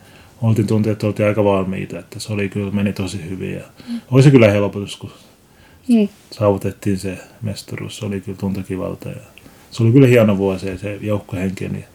oltiin 0.41 0.67
tuntia, 0.67 0.91
että 0.91 1.07
oltiin 1.07 1.27
aika 1.27 1.43
valmiita, 1.43 1.99
että 1.99 2.19
se 2.19 2.33
oli 2.33 2.49
kyllä, 2.49 2.71
meni 2.71 2.93
tosi 2.93 3.29
hyvin 3.29 3.53
ja 3.53 3.63
mm. 3.89 4.01
oli 4.11 4.23
se 4.23 4.31
kyllä 4.31 4.51
helpotus, 4.51 4.97
kun 4.97 5.11
mm. 5.87 6.07
saavutettiin 6.31 6.97
se 6.97 7.17
mestaruus. 7.41 7.97
Se 7.97 8.05
oli 8.05 8.21
kyllä 8.21 8.37
tuntokivalta 8.37 9.09
ja 9.09 9.21
se 9.71 9.83
oli 9.83 9.91
kyllä 9.91 10.07
hieno 10.07 10.37
vuosi 10.37 10.67
ja 10.67 10.77
se 10.77 10.97
joukkohenki, 11.01 11.69
niin 11.69 11.85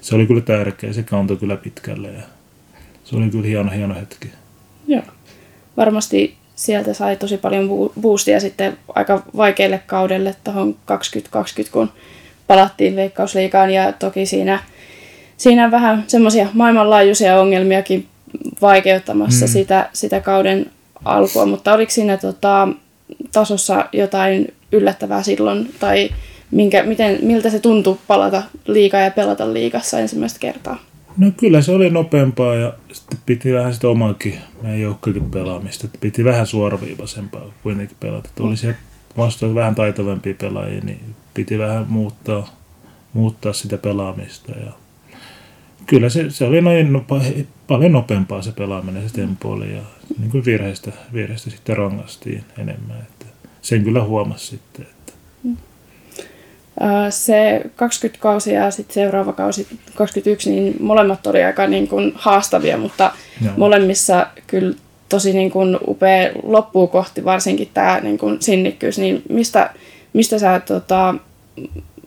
se 0.00 0.14
oli 0.14 0.26
kyllä 0.26 0.40
tärkeä. 0.40 0.92
Se 0.92 1.02
kantoi 1.02 1.36
kyllä 1.36 1.56
pitkälle 1.56 2.08
ja 2.08 2.22
se 3.04 3.16
oli 3.16 3.30
kyllä 3.30 3.46
hieno, 3.46 3.70
hieno 3.70 3.94
hetki. 3.94 4.28
Joo. 4.86 5.02
Varmasti 5.76 6.36
sieltä 6.54 6.94
sai 6.94 7.16
tosi 7.16 7.36
paljon 7.36 7.68
boostia 8.00 8.40
sitten 8.40 8.78
aika 8.94 9.22
vaikealle 9.36 9.82
kaudelle 9.86 10.34
tuohon 10.44 10.76
2020, 10.84 11.72
kun 11.72 11.90
palattiin 12.46 12.96
Veikkausliikaan 12.96 13.70
ja 13.70 13.92
toki 13.92 14.26
siinä, 14.26 14.58
siinä 15.36 15.70
vähän 15.70 16.04
semmoisia 16.06 16.48
maailmanlaajuisia 16.52 17.40
ongelmiakin 17.40 18.06
vaikeuttamassa 18.62 19.46
mm. 19.46 19.52
sitä, 19.52 19.88
sitä 19.92 20.20
kauden 20.20 20.70
alkua, 21.04 21.46
mutta 21.46 21.72
oliko 21.72 21.90
siinä 21.90 22.16
tota, 22.16 22.68
tasossa 23.32 23.86
jotain 23.92 24.54
yllättävää 24.72 25.22
silloin, 25.22 25.74
tai 25.80 26.10
minkä, 26.50 26.82
miten, 26.82 27.18
miltä 27.22 27.50
se 27.50 27.58
tuntui 27.58 27.98
palata 28.06 28.42
liikaa 28.66 29.00
ja 29.00 29.10
pelata 29.10 29.52
liikassa 29.52 29.98
ensimmäistä 30.00 30.38
kertaa? 30.38 30.78
No 31.16 31.30
kyllä 31.36 31.62
se 31.62 31.72
oli 31.72 31.90
nopeampaa 31.90 32.54
ja 32.54 32.72
sitten 32.92 33.18
piti 33.26 33.52
vähän 33.52 33.74
sitä 33.74 33.88
omaakin 33.88 34.38
meidän 34.62 34.80
joukkojen 34.80 35.30
pelaamista. 35.30 35.86
Että 35.86 35.98
piti 36.00 36.24
vähän 36.24 36.46
suoraviivaisempaa 36.46 37.52
kuitenkin 37.62 37.96
pelata. 38.00 38.28
Että 38.28 38.42
oli 38.42 38.56
siellä 38.56 38.78
vastaan 39.16 39.54
vähän 39.54 39.74
taitavampia 39.74 40.34
pelaajia, 40.34 40.80
niin 40.80 41.00
piti 41.34 41.58
vähän 41.58 41.86
muuttaa, 41.88 42.48
muuttaa 43.12 43.52
sitä 43.52 43.78
pelaamista. 43.78 44.52
Ja 44.52 44.72
kyllä 45.86 46.08
se, 46.08 46.30
se 46.30 46.44
oli 46.44 46.60
noin 46.60 46.92
nopa, 46.92 47.20
paljon 47.66 47.92
nopeampaa 47.92 48.42
se 48.42 48.52
pelaaminen, 48.52 49.08
se 49.08 49.14
tempo 49.14 49.50
oli. 49.50 49.74
Ja 49.74 49.82
niin 50.18 50.30
kuin 50.30 50.44
virheistä, 50.44 50.92
virheistä 51.12 51.50
sitten 51.50 51.76
rangaistiin 51.76 52.44
enemmän. 52.58 52.98
Että 53.00 53.26
sen 53.62 53.84
kyllä 53.84 54.04
huomasi 54.04 54.46
sitten. 54.46 54.86
Se 57.10 57.62
20 57.76 58.22
kausi 58.22 58.52
ja 58.52 58.70
sitten 58.70 58.94
seuraava 58.94 59.32
kausi 59.32 59.66
21, 59.94 60.50
niin 60.50 60.76
molemmat 60.80 61.26
oli 61.26 61.44
aika 61.44 61.66
niin 61.66 61.88
kuin 61.88 62.12
haastavia, 62.14 62.78
mutta 62.78 63.12
Joo. 63.44 63.54
molemmissa 63.56 64.26
kyllä 64.46 64.76
tosi 65.08 65.32
niin 65.32 65.50
kuin 65.50 65.78
upea 65.88 66.30
loppuu 66.42 66.86
kohti, 66.86 67.24
varsinkin 67.24 67.70
tämä 67.74 68.00
niin 68.00 68.18
kuin 68.18 68.42
sinnikkyys. 68.42 68.98
Niin 68.98 69.22
mistä, 69.28 69.70
mistä 70.12 70.38
sä 70.38 70.60
tota, 70.60 71.14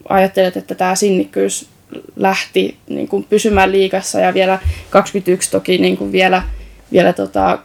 ajattelet, 0.09 0.57
että 0.57 0.75
tämä 0.75 0.95
sinnikkyys 0.95 1.69
lähti 2.15 2.77
niin 2.89 3.07
kuin 3.07 3.23
pysymään 3.23 3.71
liikassa 3.71 4.19
ja 4.19 4.33
vielä 4.33 4.59
21 4.89 5.51
toki 5.51 5.77
niin 5.77 5.97
kuin 5.97 6.11
vielä, 6.11 6.43
vielä 6.91 7.13
tota, 7.13 7.59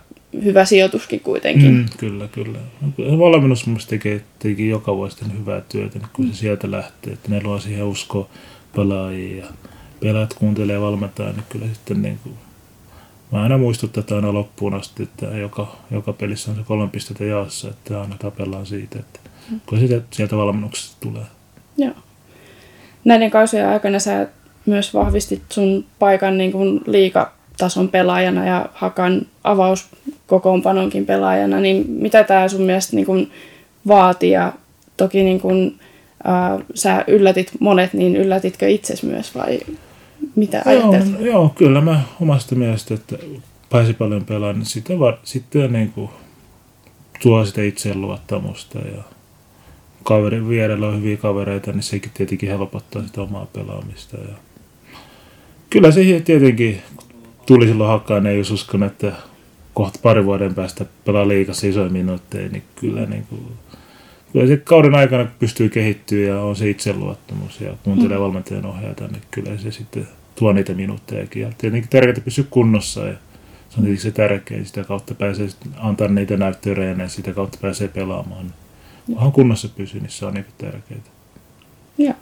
hyvä 0.45 0.65
sijoituskin 0.65 1.21
kuitenkin. 1.21 1.75
Mm, 1.75 1.85
kyllä, 1.99 2.29
kyllä. 2.29 2.59
Valmennus 2.99 3.67
mun 3.67 3.79
tekee, 3.89 4.25
tekee 4.39 4.67
joka 4.67 4.97
vuosi 4.97 5.17
hyvää 5.39 5.61
työtä, 5.61 5.99
niin 5.99 6.09
kun 6.13 6.25
mm. 6.25 6.33
se 6.33 6.39
sieltä 6.39 6.71
lähtee, 6.71 7.13
että 7.13 7.29
ne 7.29 7.43
luo 7.43 7.61
siihen 7.61 7.85
usko 7.85 8.31
pelaajia 8.77 9.45
ja 9.45 9.53
pelaat 10.01 10.35
kuuntelee 10.35 10.75
ja 10.75 10.81
valmentaa, 10.81 11.33
niin 11.33 11.45
kyllä 11.49 11.67
sitten 11.73 12.03
niin 12.03 12.19
kuin, 12.23 12.35
mä 13.33 13.43
aina 13.43 13.59
muistutan 13.59 14.05
aina 14.11 14.33
loppuun 14.33 14.75
asti, 14.75 15.03
että 15.03 15.27
joka, 15.27 15.77
joka 15.91 16.13
pelissä 16.13 16.51
on 16.51 16.57
se 16.57 16.63
kolme 16.63 16.89
pistettä 16.89 17.25
jaossa, 17.25 17.69
että 17.69 18.01
aina 18.01 18.17
tapellaan 18.19 18.67
siitä, 18.67 18.99
että 18.99 19.21
mm. 19.51 19.61
kun 19.67 19.79
sitä 19.79 20.01
sieltä 20.11 20.37
valmennuksesta 20.37 20.97
tulee. 21.01 21.25
Joo. 21.77 21.95
Näiden 23.05 23.31
kausien 23.31 23.69
aikana 23.69 23.99
sä 23.99 24.29
myös 24.67 24.95
vahvistit 24.95 25.43
sun 25.51 25.85
paikan 25.99 26.39
niin 26.39 26.53
kuin 26.53 26.81
liikatason 27.63 27.89
pelaajana 27.89 28.47
ja 28.47 28.67
Hakan 28.75 29.27
avaus 29.45 29.89
kokoonpanonkin 30.27 31.07
pelaajana, 31.07 31.61
niin 31.61 31.85
mitä 31.89 32.25
tämä 32.25 32.49
sun 32.49 32.63
mielestä 32.63 32.97
niin 32.97 33.07
kuin 33.07 33.31
vaati 33.87 34.31
ja 34.31 34.53
toki 34.97 35.23
niin 35.23 35.41
kuin, 35.41 35.79
äh, 36.27 36.65
sä 36.75 37.05
yllätit 37.07 37.51
monet, 37.61 37.93
niin 37.93 38.17
yllätitkö 38.17 38.69
itses 38.69 39.03
myös 39.03 39.35
vai 39.35 39.61
mitä 40.37 40.63
ajattelet? 40.65 41.11
Joo, 41.11 41.21
joo, 41.21 41.53
kyllä 41.55 41.81
mä 41.81 42.01
omasta 42.21 42.55
mielestä, 42.55 42.95
että 42.95 43.17
pääsi 43.71 43.93
paljon 43.93 44.25
pelaamaan, 44.25 44.59
niin 44.59 44.67
sitä 44.67 44.99
var, 44.99 45.17
sitten 45.25 45.73
niin 45.73 45.93
kuin 45.93 46.11
tuo 47.23 47.45
sitä 47.45 47.63
itseluottamusta 47.63 48.79
ja 48.79 49.03
kaveri, 50.05 50.49
vierellä 50.49 50.87
on 50.87 50.97
hyviä 50.99 51.17
kavereita, 51.17 51.73
niin 51.73 51.83
sekin 51.83 52.11
tietenkin 52.15 52.49
helpottaa 52.49 53.03
sitä 53.07 53.23
omaa 53.23 53.47
pelaamista. 53.53 54.17
Ja 54.17 54.35
kyllä 55.71 55.91
se 55.91 56.01
tietenkin 56.25 56.83
tuli 57.55 57.67
silloin 57.67 57.91
hakkaan, 57.91 58.27
ei 58.27 58.39
jos 58.39 58.51
uskon, 58.51 58.83
että 58.83 59.13
kohta 59.75 59.99
pari 60.03 60.25
vuoden 60.25 60.55
päästä 60.55 60.85
pelaa 61.05 61.29
liikassa 61.29 61.67
isoja 61.67 61.91
minuutteja, 61.91 62.49
niin 62.49 62.63
kyllä, 62.81 63.07
niin 63.07 63.27
kuin, 63.27 63.43
kyllä 64.33 64.47
se 64.47 64.57
kauden 64.57 64.95
aikana 64.95 65.27
pystyy 65.39 65.69
kehittyä 65.69 66.29
ja 66.29 66.41
on 66.41 66.57
se 66.57 66.71
itseluottamus 66.71 67.61
ja 67.61 67.73
kuuntelee 67.85 68.17
mm. 68.17 68.23
valmentajan 68.23 68.67
ohjata, 68.67 69.09
niin 69.09 69.23
kyllä 69.31 69.59
se 69.59 69.71
sitten 69.71 70.09
tuo 70.37 70.53
niitä 70.53 70.75
minuuttejakin. 70.75 71.43
Ja 71.43 71.53
tietenkin 71.59 71.91
tärkeää 71.91 72.25
pysyä 72.25 72.45
kunnossa 72.51 73.01
ja 73.01 73.13
se 73.13 73.77
on 73.77 73.85
tietenkin 73.85 74.01
se 74.01 74.11
tärkein. 74.11 74.67
Sitä 74.67 74.85
kautta 74.85 75.15
pääsee 75.15 75.49
antaa 75.77 76.09
niitä 76.09 76.37
näyttöjä 76.37 76.93
ja 76.99 77.09
sitä 77.09 77.33
kautta 77.33 77.59
pääsee 77.61 77.89
pelaamaan. 77.89 78.55
Kunhan 79.07 79.33
kunnossa 79.33 79.69
pysyy, 79.69 80.01
niin 80.01 80.11
se 80.11 80.27
on 80.27 80.35
niin 80.35 80.47
tärkeää. 80.59 81.01
Joo. 81.99 82.15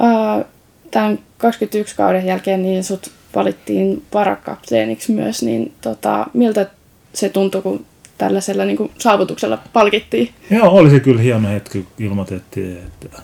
Uh, 0.00 0.44
tämän 0.90 1.18
21 1.38 1.96
kauden 1.96 2.26
jälkeen 2.26 2.62
niin 2.62 2.84
sut 2.84 3.10
valittiin 3.34 4.02
varakapteeniksi 4.14 5.12
myös, 5.12 5.42
niin 5.42 5.72
tota, 5.80 6.26
miltä 6.34 6.66
se 7.12 7.28
tuntui, 7.28 7.62
kun 7.62 7.84
tällaisella 8.18 8.64
niin 8.64 8.76
kuin 8.76 8.90
saavutuksella 8.98 9.58
palkittiin? 9.72 10.28
Joo, 10.50 10.68
oli 10.68 10.90
se 10.90 11.00
kyllä 11.00 11.22
hieno 11.22 11.48
hetki, 11.48 11.82
kun 11.82 12.06
ilmoitettiin, 12.06 12.76
että 12.76 13.22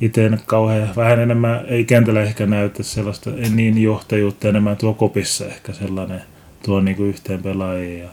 itse 0.00 0.30
kauhean 0.46 0.88
vähän 0.96 1.20
enemmän, 1.20 1.64
ei 1.68 1.84
kentällä 1.84 2.22
ehkä 2.22 2.46
näytä 2.46 2.82
sellaista 2.82 3.30
niin 3.54 3.82
johtajuutta, 3.82 4.48
enemmän 4.48 4.76
tuo 4.76 4.94
kopissa 4.94 5.46
ehkä 5.46 5.72
sellainen, 5.72 6.22
tuo 6.64 6.80
niin 6.80 6.96
kuin 6.96 7.08
yhteen 7.08 7.42
pelaajia 7.42 8.04
ja 8.04 8.08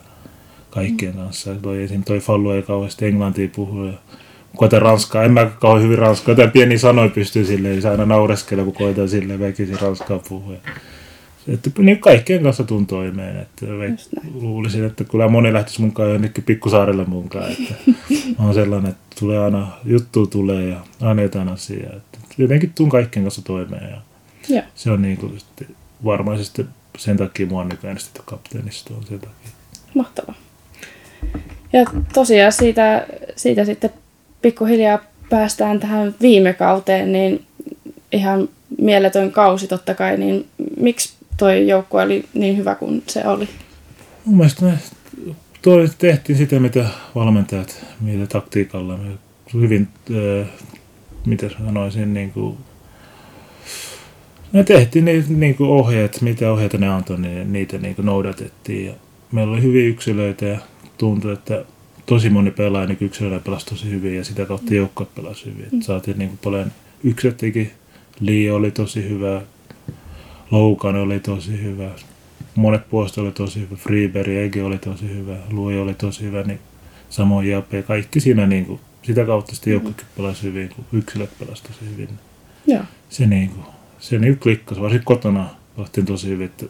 kaikkien 0.69 1.13
kanssa. 1.13 1.55
Toi, 1.55 1.83
esim. 1.83 2.03
toi 2.03 2.19
Fallu 2.19 2.51
ei 2.51 2.61
kauheasti 2.61 3.05
englantia 3.05 3.49
puhu 3.55 3.83
ja 3.83 3.93
koitan 4.55 4.81
ranskaa, 4.81 5.23
en 5.23 5.31
mä 5.31 5.45
kauhean 5.45 5.83
hyvin 5.83 5.97
ranskaa, 5.97 6.31
jotain 6.31 6.51
pieni 6.51 6.77
sanoi 6.77 7.09
pystyy 7.09 7.45
silleen, 7.45 7.75
niin 7.75 7.87
aina 7.87 8.05
naureskella, 8.05 8.63
kun 8.63 8.73
koitan 8.73 9.09
silleen 9.09 9.39
väkisin 9.39 9.79
ranskaa 9.81 10.19
puhua. 10.29 10.55
Että 11.47 11.69
niin 11.77 11.99
kaikkien 11.99 12.43
kanssa 12.43 12.63
tuun 12.63 12.87
toimeen. 12.87 13.37
Että 13.37 13.65
luulisin, 14.33 14.85
että 14.85 15.03
kyllä 15.03 15.27
moni 15.27 15.53
lähtisi 15.53 15.81
mukaan 15.81 16.11
jonnekin 16.11 16.43
pikkusaarelle 16.43 17.05
mukaan. 17.05 17.51
Että 17.51 17.73
on 18.39 18.53
sellainen, 18.53 18.91
että 18.91 19.15
tulee 19.19 19.39
aina, 19.39 19.67
juttu 19.85 20.27
tulee 20.27 20.69
ja 20.69 20.77
aina 21.01 21.21
jotain 21.21 21.49
asiaa. 21.49 21.95
Että 21.95 22.19
jotenkin 22.37 22.73
tuun 22.75 22.89
kaikkien 22.89 23.25
kanssa 23.25 23.41
toimeen. 23.41 23.89
Ja 23.89 24.01
ja. 24.49 24.63
Se 24.75 24.91
on 24.91 25.01
niin 25.01 25.17
kuin 25.17 25.37
varmaan 26.05 26.43
sitten 26.43 26.67
sen 26.97 27.17
takia 27.17 27.45
mua 27.45 27.63
nyt 27.63 27.85
äänestetty 27.85 28.21
kapteenista 28.25 28.93
on 28.93 29.03
sen 29.03 29.19
takia. 29.19 29.49
Mahtavaa. 29.93 30.35
Ja 31.73 31.85
tosiaan 32.13 32.51
siitä, 32.51 33.07
siitä 33.35 33.65
sitten 33.65 33.89
pikkuhiljaa 34.41 34.99
päästään 35.29 35.79
tähän 35.79 36.15
viime 36.21 36.53
kauteen, 36.53 37.11
niin 37.11 37.45
ihan 38.11 38.49
mieletön 38.81 39.31
kausi 39.31 39.67
totta 39.67 39.95
kai, 39.95 40.17
niin 40.17 40.47
miksi 40.79 41.13
toi 41.39 41.67
joukkue 41.67 42.03
oli 42.03 42.25
niin 42.33 42.57
hyvä 42.57 42.75
kuin 42.75 43.03
se 43.07 43.27
oli? 43.27 43.49
Mun 44.25 44.37
mielestä 44.37 44.65
me 44.65 44.73
toi 45.61 45.89
tehtiin 45.97 46.37
sitä, 46.37 46.59
mitä 46.59 46.85
valmentajat, 47.15 47.85
mitä 48.01 48.27
taktiikalla, 48.27 48.97
me 48.97 49.09
hyvin, 49.53 49.87
äh, 50.11 50.47
mitä 51.25 51.49
sanoisin, 51.49 52.13
niin 52.13 52.31
kuin, 52.31 52.57
me 54.53 54.63
tehtiin 54.63 55.05
ni, 55.05 55.23
niin 55.29 55.55
kuin 55.55 55.69
ohjeet, 55.69 56.21
mitä 56.21 56.51
ohjeita 56.51 56.77
ne 56.77 56.89
antoi, 56.89 57.19
niin 57.19 57.53
niitä 57.53 57.77
niin 57.77 57.95
kuin 57.95 58.05
noudatettiin. 58.05 58.85
Ja 58.85 58.93
meillä 59.31 59.53
oli 59.53 59.61
hyviä 59.61 59.87
yksilöitä 59.87 60.45
ja 60.45 60.59
tuntui, 60.97 61.33
että 61.33 61.65
tosi 62.05 62.29
moni 62.29 62.51
pelaaja 62.51 62.87
niin 62.87 62.97
yksilöillä 63.01 63.39
pelasi 63.39 63.65
tosi 63.65 63.89
hyvin 63.89 64.15
ja 64.15 64.23
sitä 64.23 64.45
kautta 64.45 64.73
joukkue 64.73 65.07
pelasi 65.15 65.45
hyvin. 65.45 65.67
Mm. 65.71 65.81
Saatiin 65.81 66.17
niin 66.17 66.29
kuin 66.29 66.39
paljon 66.43 66.71
yksilöttikin. 67.03 67.71
Lee 68.19 68.51
oli 68.51 68.71
tosi 68.71 69.09
hyvä, 69.09 69.41
Loukan 70.51 70.95
oli 70.95 71.19
tosi 71.19 71.61
hyvä, 71.63 71.89
monet 72.55 72.89
puolustajat 72.89 73.25
oli 73.25 73.31
tosi 73.31 73.59
hyvä, 73.59 73.75
Freeberg, 73.75 74.29
Ege 74.29 74.63
oli 74.63 74.77
tosi 74.77 75.09
hyvä, 75.09 75.35
Lui 75.51 75.79
oli 75.79 75.93
tosi 75.93 76.23
hyvä, 76.23 76.43
niin 76.43 76.59
samoin 77.09 77.49
Jape, 77.49 77.81
kaikki 77.81 78.19
siinä 78.19 78.47
niin 78.47 78.65
kuin, 78.65 78.79
sitä 79.01 79.25
kautta 79.25 79.55
sitten 79.55 79.71
mm. 79.71 79.73
joukkokin 79.73 80.07
pelasi 80.17 80.43
hyvin, 80.43 80.69
kun 80.69 80.85
yksilöt 80.93 81.29
pelasi 81.39 81.63
tosi 81.63 81.79
hyvin. 81.91 82.09
Joo. 82.67 82.83
Se 83.09 83.25
niin 83.25 83.49
kuin, 83.49 83.65
se 83.99 84.19
niin 84.19 84.39
klikkasi, 84.39 84.81
varsinkin 84.81 85.05
kotona 85.05 85.49
pelattiin 85.75 86.05
tosi 86.05 86.27
hyvin, 86.27 86.45
että 86.45 86.65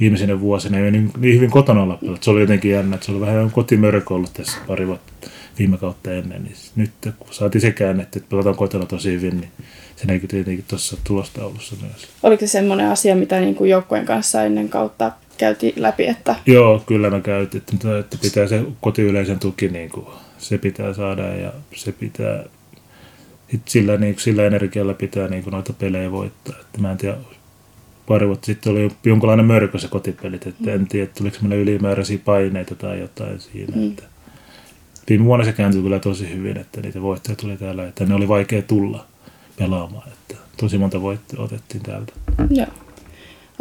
viimeisenä 0.00 0.40
vuosina 0.40 0.78
ei 0.78 0.90
niin, 0.90 1.10
niin 1.18 1.34
hyvin 1.36 1.50
kotona 1.50 1.82
olla 1.82 1.96
pelattu. 1.96 2.24
Se 2.24 2.30
oli 2.30 2.40
jotenkin 2.40 2.70
jännä, 2.70 2.94
että 2.94 3.06
se 3.06 3.12
oli 3.12 3.20
vähän 3.20 3.50
kotimörkö 3.50 4.14
ollut 4.14 4.32
tässä 4.32 4.58
pari 4.66 4.86
vuotta 4.86 5.12
viime 5.58 5.76
kautta 5.76 6.12
ennen. 6.12 6.44
Niin 6.44 6.56
nyt 6.76 6.90
kun 7.18 7.34
saatiin 7.34 7.62
se 7.62 7.72
käännetty, 7.72 8.18
että 8.18 8.30
pelataan 8.30 8.56
kotona 8.56 8.86
tosi 8.86 9.12
hyvin, 9.12 9.40
niin 9.40 9.50
se 9.96 10.06
näkyy 10.06 10.28
tietenkin 10.28 10.64
tuossa 10.68 10.96
tulostaulussa 11.04 11.76
myös. 11.80 12.08
Oliko 12.22 12.40
se 12.40 12.46
semmoinen 12.46 12.88
asia, 12.88 13.16
mitä 13.16 13.40
niin 13.40 13.54
kuin 13.54 13.70
joukkueen 13.70 14.06
kanssa 14.06 14.44
ennen 14.44 14.68
kautta 14.68 15.12
käytiin 15.38 15.72
läpi? 15.76 16.06
Että... 16.06 16.36
Joo, 16.46 16.82
kyllä 16.86 17.10
mä 17.10 17.20
käytin, 17.20 17.62
että, 17.72 17.98
että 17.98 18.18
pitää 18.22 18.46
se 18.46 18.62
kotiyleisen 18.80 19.38
tuki, 19.38 19.68
niin 19.68 19.90
kuin, 19.90 20.06
se 20.38 20.58
pitää 20.58 20.94
saada 20.94 21.22
ja 21.22 21.52
se 21.74 21.92
pitää, 21.92 22.44
sillä, 23.64 23.96
niin, 23.96 24.16
sillä 24.18 24.46
energialla 24.46 24.94
pitää 24.94 25.28
niin 25.28 25.42
kuin, 25.42 25.52
noita 25.52 25.72
pelejä 25.72 26.12
voittaa. 26.12 26.54
Että 26.60 26.80
mä 26.80 26.90
en 26.90 26.98
tiedä, 26.98 27.16
pari 28.06 28.26
vuotta 28.26 28.46
sitten 28.46 28.72
oli 28.72 28.90
jonkinlainen 29.04 29.46
mörkö 29.46 29.78
se 29.78 29.88
kotipelit, 29.88 30.46
että 30.46 30.72
en 30.72 30.88
tiedä, 30.88 31.06
tuliko 31.18 31.36
meillä 31.40 31.56
ylimääräisiä 31.56 32.18
paineita 32.24 32.74
tai 32.74 33.00
jotain 33.00 33.40
siinä. 33.40 33.76
Mm. 33.76 33.88
Että 33.88 34.02
viime 35.08 35.24
vuonna 35.24 35.44
se 35.44 35.52
kääntyi 35.52 35.82
kyllä 35.82 35.98
tosi 35.98 36.30
hyvin, 36.30 36.56
että 36.56 36.80
niitä 36.80 37.02
voittoja 37.02 37.36
tuli 37.36 37.56
täällä, 37.56 37.88
että 37.88 38.04
ne 38.04 38.14
oli 38.14 38.28
vaikea 38.28 38.62
tulla 38.62 39.06
pelaamaan. 39.58 40.08
Että 40.08 40.34
tosi 40.56 40.78
monta 40.78 41.02
voittoa 41.02 41.44
otettiin 41.44 41.82
täältä. 41.82 42.12
Joo. 42.50 42.66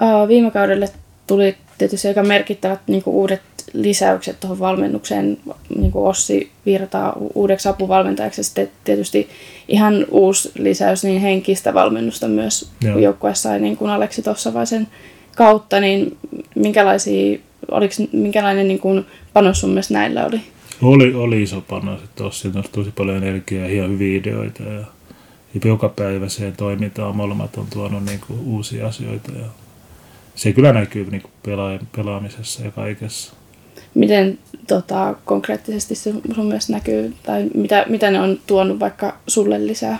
Uh, 0.01 0.27
viime 0.27 0.51
kaudelle 0.51 0.89
tuli 1.27 1.55
tietysti 1.77 2.07
aika 2.07 2.23
merkittävät 2.23 2.79
niin 2.87 3.03
kuin 3.03 3.15
uudet 3.15 3.41
lisäykset 3.73 4.39
tuohon 4.39 4.59
valmennukseen. 4.59 5.37
Niin 5.77 5.91
kuin 5.91 6.05
Ossi 6.05 6.51
virtaa 6.65 7.17
uudeksi 7.33 7.69
apuvalmentajaksi 7.69 8.39
ja 8.39 8.43
sitten 8.43 8.71
tietysti 8.83 9.29
ihan 9.67 10.05
uusi 10.11 10.51
lisäys, 10.57 11.03
niin 11.03 11.21
henkistä 11.21 11.73
valmennusta 11.73 12.27
myös 12.27 12.71
joukkueessa 12.99 13.49
sai 13.49 13.59
niin 13.59 13.77
kuin 13.77 13.91
Aleksi 13.91 14.21
tuossa 14.21 14.53
vai 14.53 14.67
sen 14.67 14.87
kautta, 15.35 15.79
niin 15.79 16.17
minkälaisia, 16.55 17.39
oliko, 17.71 17.93
minkälainen 18.11 18.67
niin 18.67 18.79
kuin 18.79 19.05
panos 19.33 19.59
sun 19.59 19.69
mielestä 19.69 19.93
näillä 19.93 20.25
oli? 20.25 20.41
Oli, 20.81 21.13
oli 21.13 21.41
iso 21.41 21.61
panos, 21.61 22.03
että 22.03 22.23
Ossi 22.23 22.51
tosi 22.71 22.91
paljon 22.97 23.17
energiaa 23.17 23.67
ja 23.67 23.87
hyviä 23.87 24.17
ideoita 24.17 24.63
ja 24.63 24.85
jokapäiväiseen 25.65 26.53
toimintaan 26.55 27.15
molemmat 27.15 27.57
on 27.57 27.67
tuonut 27.73 28.05
niin 28.05 28.19
kuin 28.27 28.39
uusia 28.39 28.87
asioita 28.87 29.31
ja 29.31 29.45
se 30.35 30.53
kyllä 30.53 30.73
näkyy 30.73 31.11
niin 31.11 31.21
kuin 31.21 31.31
pela- 31.43 31.85
pelaamisessa 31.95 32.63
ja 32.63 32.71
kaikessa. 32.71 33.33
Miten 33.93 34.39
tota, 34.67 35.15
konkreettisesti 35.25 35.95
se 35.95 36.13
sun 36.35 36.45
mielestä 36.45 36.73
näkyy, 36.73 37.13
tai 37.23 37.49
mitä, 37.53 37.85
mitä 37.89 38.11
ne 38.11 38.19
on 38.19 38.39
tuonut 38.47 38.79
vaikka 38.79 39.17
sulle 39.27 39.67
lisää? 39.67 39.97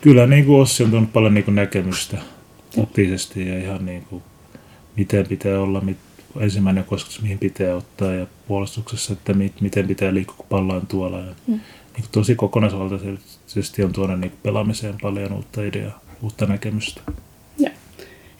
Kyllä 0.00 0.26
niin 0.26 0.44
kuin 0.44 0.60
Ossi 0.60 0.84
on 0.84 0.90
tuonut 0.90 1.12
paljon 1.12 1.34
niin 1.34 1.44
kuin 1.44 1.54
näkemystä 1.54 2.18
oppisesti 2.76 3.48
ja 3.48 3.58
ihan 3.58 3.86
niin 3.86 4.04
kuin, 4.10 4.22
miten 4.96 5.26
pitää 5.26 5.60
olla, 5.60 5.80
mit, 5.80 5.96
ensimmäinen 6.40 6.84
kosketus, 6.84 7.22
mihin 7.22 7.38
pitää 7.38 7.76
ottaa 7.76 8.12
ja 8.12 8.26
puolustuksessa, 8.48 9.12
että 9.12 9.32
mit, 9.32 9.60
miten 9.60 9.88
pitää 9.88 10.14
liikkua, 10.14 10.36
kun 10.36 10.46
pallo 10.48 10.74
on 10.74 10.86
tuolla. 10.86 11.18
Ja, 11.18 11.34
mm. 11.46 11.60
niin 11.96 12.06
tosi 12.12 12.34
kokonaisvaltaisesti 12.34 13.38
on 13.84 13.92
tuonut 13.92 14.20
niin 14.20 14.32
pelaamiseen 14.42 14.94
paljon 15.02 15.32
uutta 15.32 15.62
ideaa, 15.62 16.00
uutta 16.22 16.46
näkemystä. 16.46 17.00
Ja. 17.58 17.70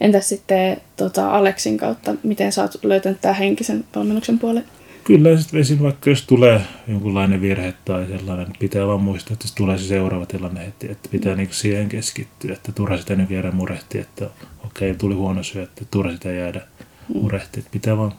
Entäs 0.01 0.29
sitten 0.29 0.77
tota 0.97 1.31
Aleksin 1.31 1.79
kautta, 1.79 2.15
miten 2.23 2.53
sä 2.53 2.63
oot 2.63 2.85
löytänyt 2.85 3.21
tämän 3.21 3.37
henkisen 3.37 3.85
valmennuksen 3.97 4.39
puolen? 4.39 4.65
Kyllä, 5.05 5.29
sitten 5.37 5.83
vaikka 5.83 6.11
jos 6.11 6.23
tulee 6.23 6.61
jonkunlainen 6.89 7.41
virhe 7.41 7.75
tai 7.85 8.07
sellainen, 8.07 8.47
pitää 8.59 8.87
vaan 8.87 9.03
muistaa, 9.03 9.33
että 9.33 9.49
se 9.49 9.55
tulee 9.55 9.79
se 9.79 9.85
seuraava 9.85 10.27
tilanne 10.27 10.67
heti, 10.67 10.91
että 10.91 11.09
pitää 11.09 11.33
mm. 11.33 11.39
niin 11.39 11.49
siihen 11.53 11.89
keskittyä, 11.89 12.53
että 12.53 12.73
turha 12.73 12.97
sitä 12.97 13.17
nyt 13.17 13.31
jäädä 13.31 13.51
murehti, 13.51 13.99
että 13.99 14.25
okei, 14.65 14.91
okay, 14.91 14.99
tuli 14.99 15.15
huono 15.15 15.43
syö, 15.43 15.63
että 15.63 15.85
turha 15.91 16.13
sitä 16.13 16.33
jäädä 16.33 16.61
mm. 17.09 17.21
murehti, 17.21 17.61
että 17.61 17.71
pitää 17.73 17.97
vaan 17.97 18.13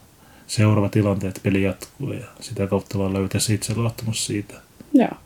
seuraava 0.47 0.89
tilanne, 0.89 1.27
että 1.27 1.41
peli 1.43 1.63
jatkuu 1.63 2.13
ja 2.13 2.25
sitä 2.39 2.67
kautta 2.67 2.99
vaan 2.99 3.13
löytää 3.13 3.41
se 3.41 3.53
itseluottamus 3.53 4.25
siitä. 4.25 4.53
Joo. 4.93 5.17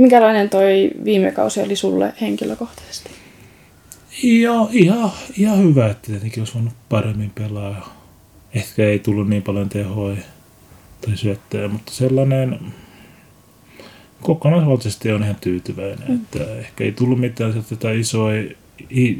Minkälainen 0.00 0.50
toi 0.50 0.90
viime 1.04 1.32
kausi 1.32 1.62
oli 1.62 1.76
sulle 1.76 2.12
henkilökohtaisesti? 2.20 3.10
Joo, 4.22 4.68
ihan, 4.72 5.10
ihan 5.38 5.58
hyvä, 5.58 5.86
että 5.86 6.06
tietenkin 6.06 6.40
olisi 6.40 6.54
voinut 6.54 6.72
paremmin 6.88 7.30
pelaa. 7.30 7.96
Ehkä 8.54 8.84
ei 8.84 8.98
tullut 8.98 9.28
niin 9.28 9.42
paljon 9.42 9.68
tehoja 9.68 10.16
tai 11.06 11.16
syöttää, 11.16 11.68
mutta 11.68 11.92
sellainen 11.92 12.58
kokonaisvaltaisesti 14.20 15.12
on 15.12 15.22
ihan 15.22 15.36
tyytyväinen, 15.40 16.08
mm. 16.08 16.14
että 16.14 16.56
ehkä 16.58 16.84
ei 16.84 16.92
tullut 16.92 17.20
mitään 17.20 17.64
tätä 17.68 17.92
isoja, 17.92 18.50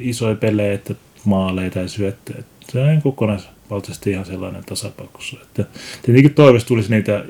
isoja 0.01 0.35
pelejä, 0.35 0.73
että 0.73 0.95
maaleja 1.25 1.71
tai 1.71 1.89
syöttää. 1.89 2.37
Se 2.73 2.81
on 2.81 3.03
kokonaisvaltaisesti 3.03 4.11
ihan 4.11 4.27
sellainen 4.27 4.65
tasapainossa. 4.65 5.37
Että 5.43 5.65
tietenkin 6.03 6.35
toivossa 6.35 6.69
tulisi 6.69 6.91
niitä 6.91 7.25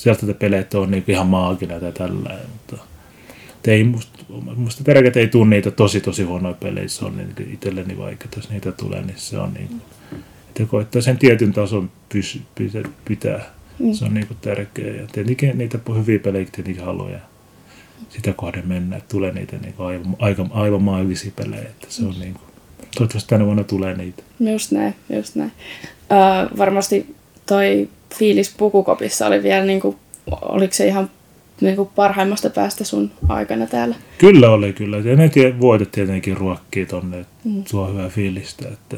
sieltä 0.00 0.26
että 0.26 0.38
pelejä, 0.38 0.60
että 0.60 0.78
on 0.78 0.90
niin 0.90 1.04
ihan 1.08 1.26
maaginen 1.26 1.80
tai 1.80 1.92
tällä, 1.92 2.38
mutta 2.52 2.84
ei 3.66 3.84
musta, 3.84 4.18
musta 4.56 4.84
tärkeää, 4.84 5.12
ei 5.16 5.28
tule 5.28 5.46
niitä 5.46 5.70
tosi 5.70 6.00
tosi 6.00 6.22
huonoja 6.22 6.54
pelejä, 6.54 6.88
se 6.88 7.04
on 7.04 7.16
niin 7.16 7.50
itselleni 7.52 7.98
vaikea, 7.98 8.28
jos 8.36 8.50
niitä 8.50 8.72
tulee, 8.72 9.02
niin 9.02 9.18
se 9.18 9.38
on 9.38 9.54
niin, 9.54 9.80
että 10.48 10.64
koittaa 10.66 11.02
sen 11.02 11.18
tietyn 11.18 11.52
tason 11.52 11.90
pysy, 12.08 12.40
pitää, 12.54 12.82
pitää. 13.04 13.40
Mm. 13.78 13.92
se 13.92 14.04
on 14.04 14.14
niin 14.14 14.26
tärkeää 14.40 14.96
ja 14.96 15.06
tietenkin 15.12 15.58
niitä 15.58 15.78
hyviä 15.94 16.18
pelejä 16.18 16.46
tietenkin 16.52 16.84
haluaa 16.84 17.10
sitä 18.08 18.32
kohden 18.32 18.68
mennä, 18.68 18.96
että 18.96 19.08
tulee 19.08 19.32
niitä 19.32 19.56
niin 19.56 19.74
aivan, 19.78 20.16
aivan, 20.18 20.50
aivan 20.52 20.82
maagisia 20.82 21.32
pelejä, 21.36 21.62
että 21.62 21.86
se 21.88 22.04
on 22.04 22.14
niin 22.20 22.34
kuin, 22.34 22.44
toivottavasti 22.94 23.28
tänä 23.28 23.44
vuonna 23.44 23.64
tulee 23.64 23.96
niitä. 23.96 24.22
Just 24.40 24.72
näin, 24.72 24.94
just 25.16 25.34
näin. 25.34 25.52
Uh, 25.92 26.58
varmasti 26.58 27.14
toi 27.50 27.88
fiilis 28.14 28.54
pukukopissa 28.56 29.26
oli 29.26 29.42
vielä, 29.42 29.64
niin 29.64 29.80
kuin, 29.80 29.96
oliko 30.42 30.74
se 30.74 30.86
ihan 30.86 31.10
niin 31.60 31.76
kuin 31.76 31.88
parhaimmasta 31.96 32.50
päästä 32.50 32.84
sun 32.84 33.10
aikana 33.28 33.66
täällä? 33.66 33.94
Kyllä 34.18 34.50
oli, 34.50 34.72
kyllä. 34.72 34.96
Ja 34.96 35.16
ne 35.16 35.30
voitet 35.60 35.90
tietenkin 35.90 36.36
ruokkii 36.36 36.86
tonne, 36.86 37.26
mm. 37.44 37.62
suo 37.66 37.88
hyvää 37.92 38.08
fiilistä. 38.08 38.68
Että 38.68 38.96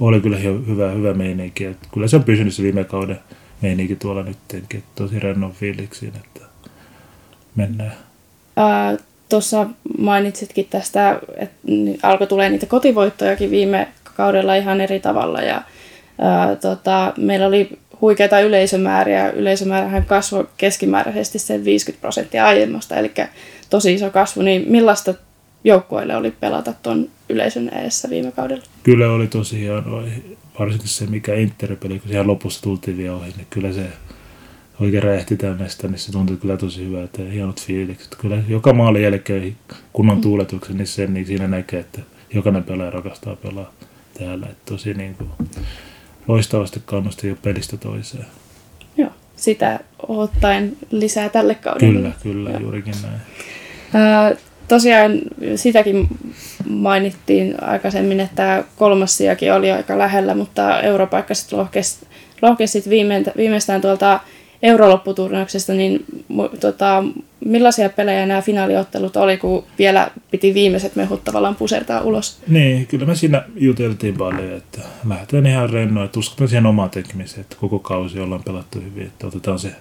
oli 0.00 0.20
kyllä 0.20 0.36
hyvä, 0.36 0.90
hyvä 0.90 1.14
meininki. 1.14 1.64
Että 1.64 1.88
kyllä 1.94 2.08
se 2.08 2.16
on 2.16 2.24
pysynyt 2.24 2.54
se 2.54 2.62
viime 2.62 2.84
kauden 2.84 3.18
meininki 3.60 3.96
tuolla 3.96 4.22
nyttenkin. 4.22 4.78
Että 4.78 5.02
tosi 5.02 5.18
rennon 5.18 5.52
fiiliksiin, 5.52 6.12
että 6.16 6.40
mennään. 7.56 7.92
Uh, 8.56 9.00
Tuossa 9.28 9.66
mainitsitkin 9.98 10.66
tästä, 10.70 11.20
että 11.36 11.56
alkoi 12.02 12.26
tulee 12.26 12.48
niitä 12.48 12.66
kotivoittojakin 12.66 13.50
viime 13.50 13.88
kaudella 14.16 14.54
ihan 14.54 14.80
eri 14.80 15.00
tavalla. 15.00 15.40
Ja, 15.40 15.56
uh, 16.18 16.58
tota, 16.60 17.12
meillä 17.16 17.46
oli 17.46 17.78
huikeita 18.04 18.40
yleisömääriä. 18.40 19.30
Yleisömäärähän 19.30 20.04
kasvoi 20.04 20.48
keskimääräisesti 20.56 21.38
sen 21.38 21.64
50 21.64 22.00
prosenttia 22.00 22.46
aiemmasta, 22.46 22.96
eli 22.96 23.12
tosi 23.70 23.94
iso 23.94 24.10
kasvu. 24.10 24.42
Niin 24.42 24.64
millaista 24.66 25.14
joukkueille 25.64 26.16
oli 26.16 26.30
pelata 26.30 26.74
tuon 26.82 27.08
yleisön 27.28 27.70
eessä 27.74 28.10
viime 28.10 28.32
kaudella? 28.32 28.64
Kyllä 28.82 29.10
oli 29.10 29.26
tosi 29.26 29.60
hienoa. 29.60 30.02
Varsinkin 30.58 30.88
se, 30.88 31.06
mikä 31.06 31.34
Interpeli, 31.34 31.98
kun 31.98 32.08
siellä 32.08 32.26
lopussa 32.26 32.62
tultiin 32.62 32.96
vielä 32.96 33.16
ohi, 33.16 33.32
niin 33.36 33.46
kyllä 33.50 33.72
se 33.72 33.86
oikein 34.80 35.02
räjähti 35.02 35.36
tämmöistä, 35.36 35.88
niin 35.88 35.98
se 35.98 36.12
tuntui 36.12 36.36
kyllä 36.36 36.56
tosi 36.56 36.84
hyvältä 36.84 37.22
ja 37.22 37.30
hienot 37.30 37.60
fiilikset. 37.60 38.14
Kyllä 38.14 38.36
joka 38.48 38.72
maalin 38.72 39.02
jälkeen 39.02 39.56
kunnon 39.92 40.16
mm. 40.16 40.22
tuuletuksen, 40.22 40.76
niin, 40.76 40.86
sen, 40.86 41.14
niin 41.14 41.26
siinä 41.26 41.48
näkee, 41.48 41.80
että 41.80 42.00
jokainen 42.34 42.64
pelaaja 42.64 42.90
rakastaa 42.90 43.36
pelaa 43.36 43.72
täällä. 44.18 44.46
Että 44.46 44.72
tosi 44.72 44.94
niin 44.94 45.14
kuin, 45.14 45.30
loistavasti 46.28 46.82
kannusti 46.84 47.28
jo 47.28 47.36
pelistä 47.42 47.76
toiseen. 47.76 48.26
Joo, 48.96 49.10
sitä 49.36 49.80
ottaen 50.08 50.76
lisää 50.90 51.28
tälle 51.28 51.54
kaudelle. 51.54 51.92
Kyllä, 51.92 52.12
kyllä, 52.22 52.50
Joo. 52.50 52.60
juurikin 52.60 52.94
näin. 53.02 54.36
Tosiaan 54.68 55.12
sitäkin 55.56 56.08
mainittiin 56.68 57.62
aikaisemmin, 57.62 58.20
että 58.20 58.64
kolmas 58.76 59.16
sijakin 59.16 59.52
oli 59.52 59.70
aika 59.70 59.98
lähellä, 59.98 60.34
mutta 60.34 60.80
europaikka 60.80 61.34
sitten 61.34 61.58
lohkesi, 61.58 62.06
lohkesi 62.42 62.84
viimeistään 63.36 63.80
tuolta 63.80 64.20
eurolopputurnauksesta, 64.62 65.72
niin 65.72 66.04
tota, 66.60 67.04
millaisia 67.44 67.88
pelejä 67.88 68.26
nämä 68.26 68.42
finaaliottelut 68.42 69.16
oli, 69.16 69.36
kun 69.36 69.64
vielä 69.78 70.10
piti 70.30 70.54
viimeiset 70.54 70.96
mehut 70.96 71.24
tavallaan 71.24 71.56
pusertaa 71.56 72.00
ulos? 72.00 72.42
Niin, 72.48 72.86
kyllä 72.86 73.06
me 73.06 73.14
siinä 73.14 73.42
juteltiin 73.56 74.16
paljon, 74.16 74.52
että 74.52 74.80
lähdetään 75.08 75.46
ihan 75.46 75.70
rennoa, 75.70 76.04
että 76.04 76.18
uskotaan 76.18 76.48
siihen 76.48 76.66
omaan 76.66 76.90
tekemiseen, 76.90 77.40
että 77.40 77.56
koko 77.60 77.78
kausi 77.78 78.20
ollaan 78.20 78.44
pelattu 78.44 78.80
hyvin, 78.80 79.06
että 79.06 79.26
otetaan 79.26 79.58
se 79.58 79.72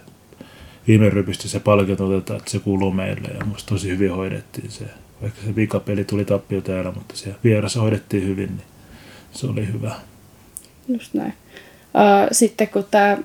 viime 0.88 1.10
rypistä 1.10 1.48
se 1.48 1.60
palkinto 1.60 2.08
otetaan, 2.08 2.40
että 2.40 2.52
se 2.52 2.60
kuuluu 2.60 2.92
meille 2.92 3.28
ja 3.40 3.46
musta 3.46 3.70
tosi 3.74 3.90
hyvin 3.90 4.12
hoidettiin 4.12 4.72
se. 4.72 4.86
Vaikka 5.22 5.42
se 5.46 5.56
vikapeli 5.56 6.04
tuli 6.04 6.26
tappio 6.26 6.62
täällä, 6.62 6.92
mutta 6.92 7.18
se 7.18 7.36
vieressä 7.44 7.80
hoidettiin 7.80 8.28
hyvin, 8.28 8.50
niin 8.50 8.68
se 9.32 9.48
oli 9.48 9.68
hyvä. 9.74 9.92
Just 10.88 11.14
näin. 11.14 11.34
Sitten 12.32 12.68
kun 12.68 12.86
tämä 12.92 13.18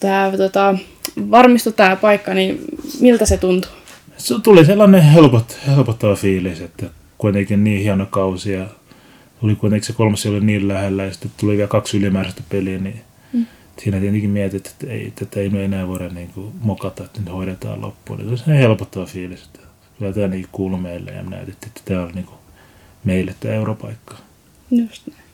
tämä 0.00 0.32
tota, 0.36 0.78
varmistui 1.30 1.72
tämä 1.72 1.96
paikka, 1.96 2.34
niin 2.34 2.60
miltä 3.00 3.26
se 3.26 3.36
tuntui? 3.36 3.70
Se 4.16 4.34
tuli 4.42 4.64
sellainen 4.64 5.02
helpot, 5.02 5.58
helpottava 5.66 6.16
fiilis, 6.16 6.60
että 6.60 6.86
kuitenkin 7.18 7.64
niin 7.64 7.82
hieno 7.82 8.06
kausi 8.06 8.52
ja 8.52 8.66
tuli 9.40 9.54
kuitenkin 9.54 9.86
se 9.86 9.92
kolmas 9.92 10.26
oli 10.26 10.40
niin 10.40 10.68
lähellä 10.68 11.04
ja 11.04 11.12
sitten 11.12 11.30
tuli 11.36 11.56
vielä 11.56 11.68
kaksi 11.68 11.96
ylimääräistä 11.98 12.42
peliä, 12.48 12.78
niin 12.78 13.00
mm. 13.32 13.46
siinä 13.78 14.00
tietenkin 14.00 14.30
mietit, 14.30 14.66
että 14.66 14.86
ei, 14.86 15.12
että 15.22 15.40
ei 15.40 15.48
me 15.48 15.64
enää 15.64 15.88
voida 15.88 16.08
niin 16.08 16.28
kuin 16.34 16.52
mokata, 16.60 17.04
että 17.04 17.20
nyt 17.20 17.32
hoidetaan 17.32 17.80
loppuun. 17.80 18.18
Niin 18.18 18.38
se 18.38 18.44
on 18.46 18.56
helpottava 18.56 19.06
fiilis, 19.06 19.42
että 19.42 19.58
kyllä 19.98 20.12
tämä 20.12 20.28
niin 20.28 20.46
kuuluu 20.52 20.78
meille 20.78 21.10
ja 21.10 21.22
me 21.22 21.30
näytettiin, 21.30 21.68
että 21.68 21.80
tämä 21.84 22.02
on 22.02 22.12
niin 22.14 22.26
kuin 22.26 22.38
meille 23.04 23.34
tämä 23.40 23.54
europaikka. 23.54 24.16
Just 24.70 25.02
näin. 25.06 25.24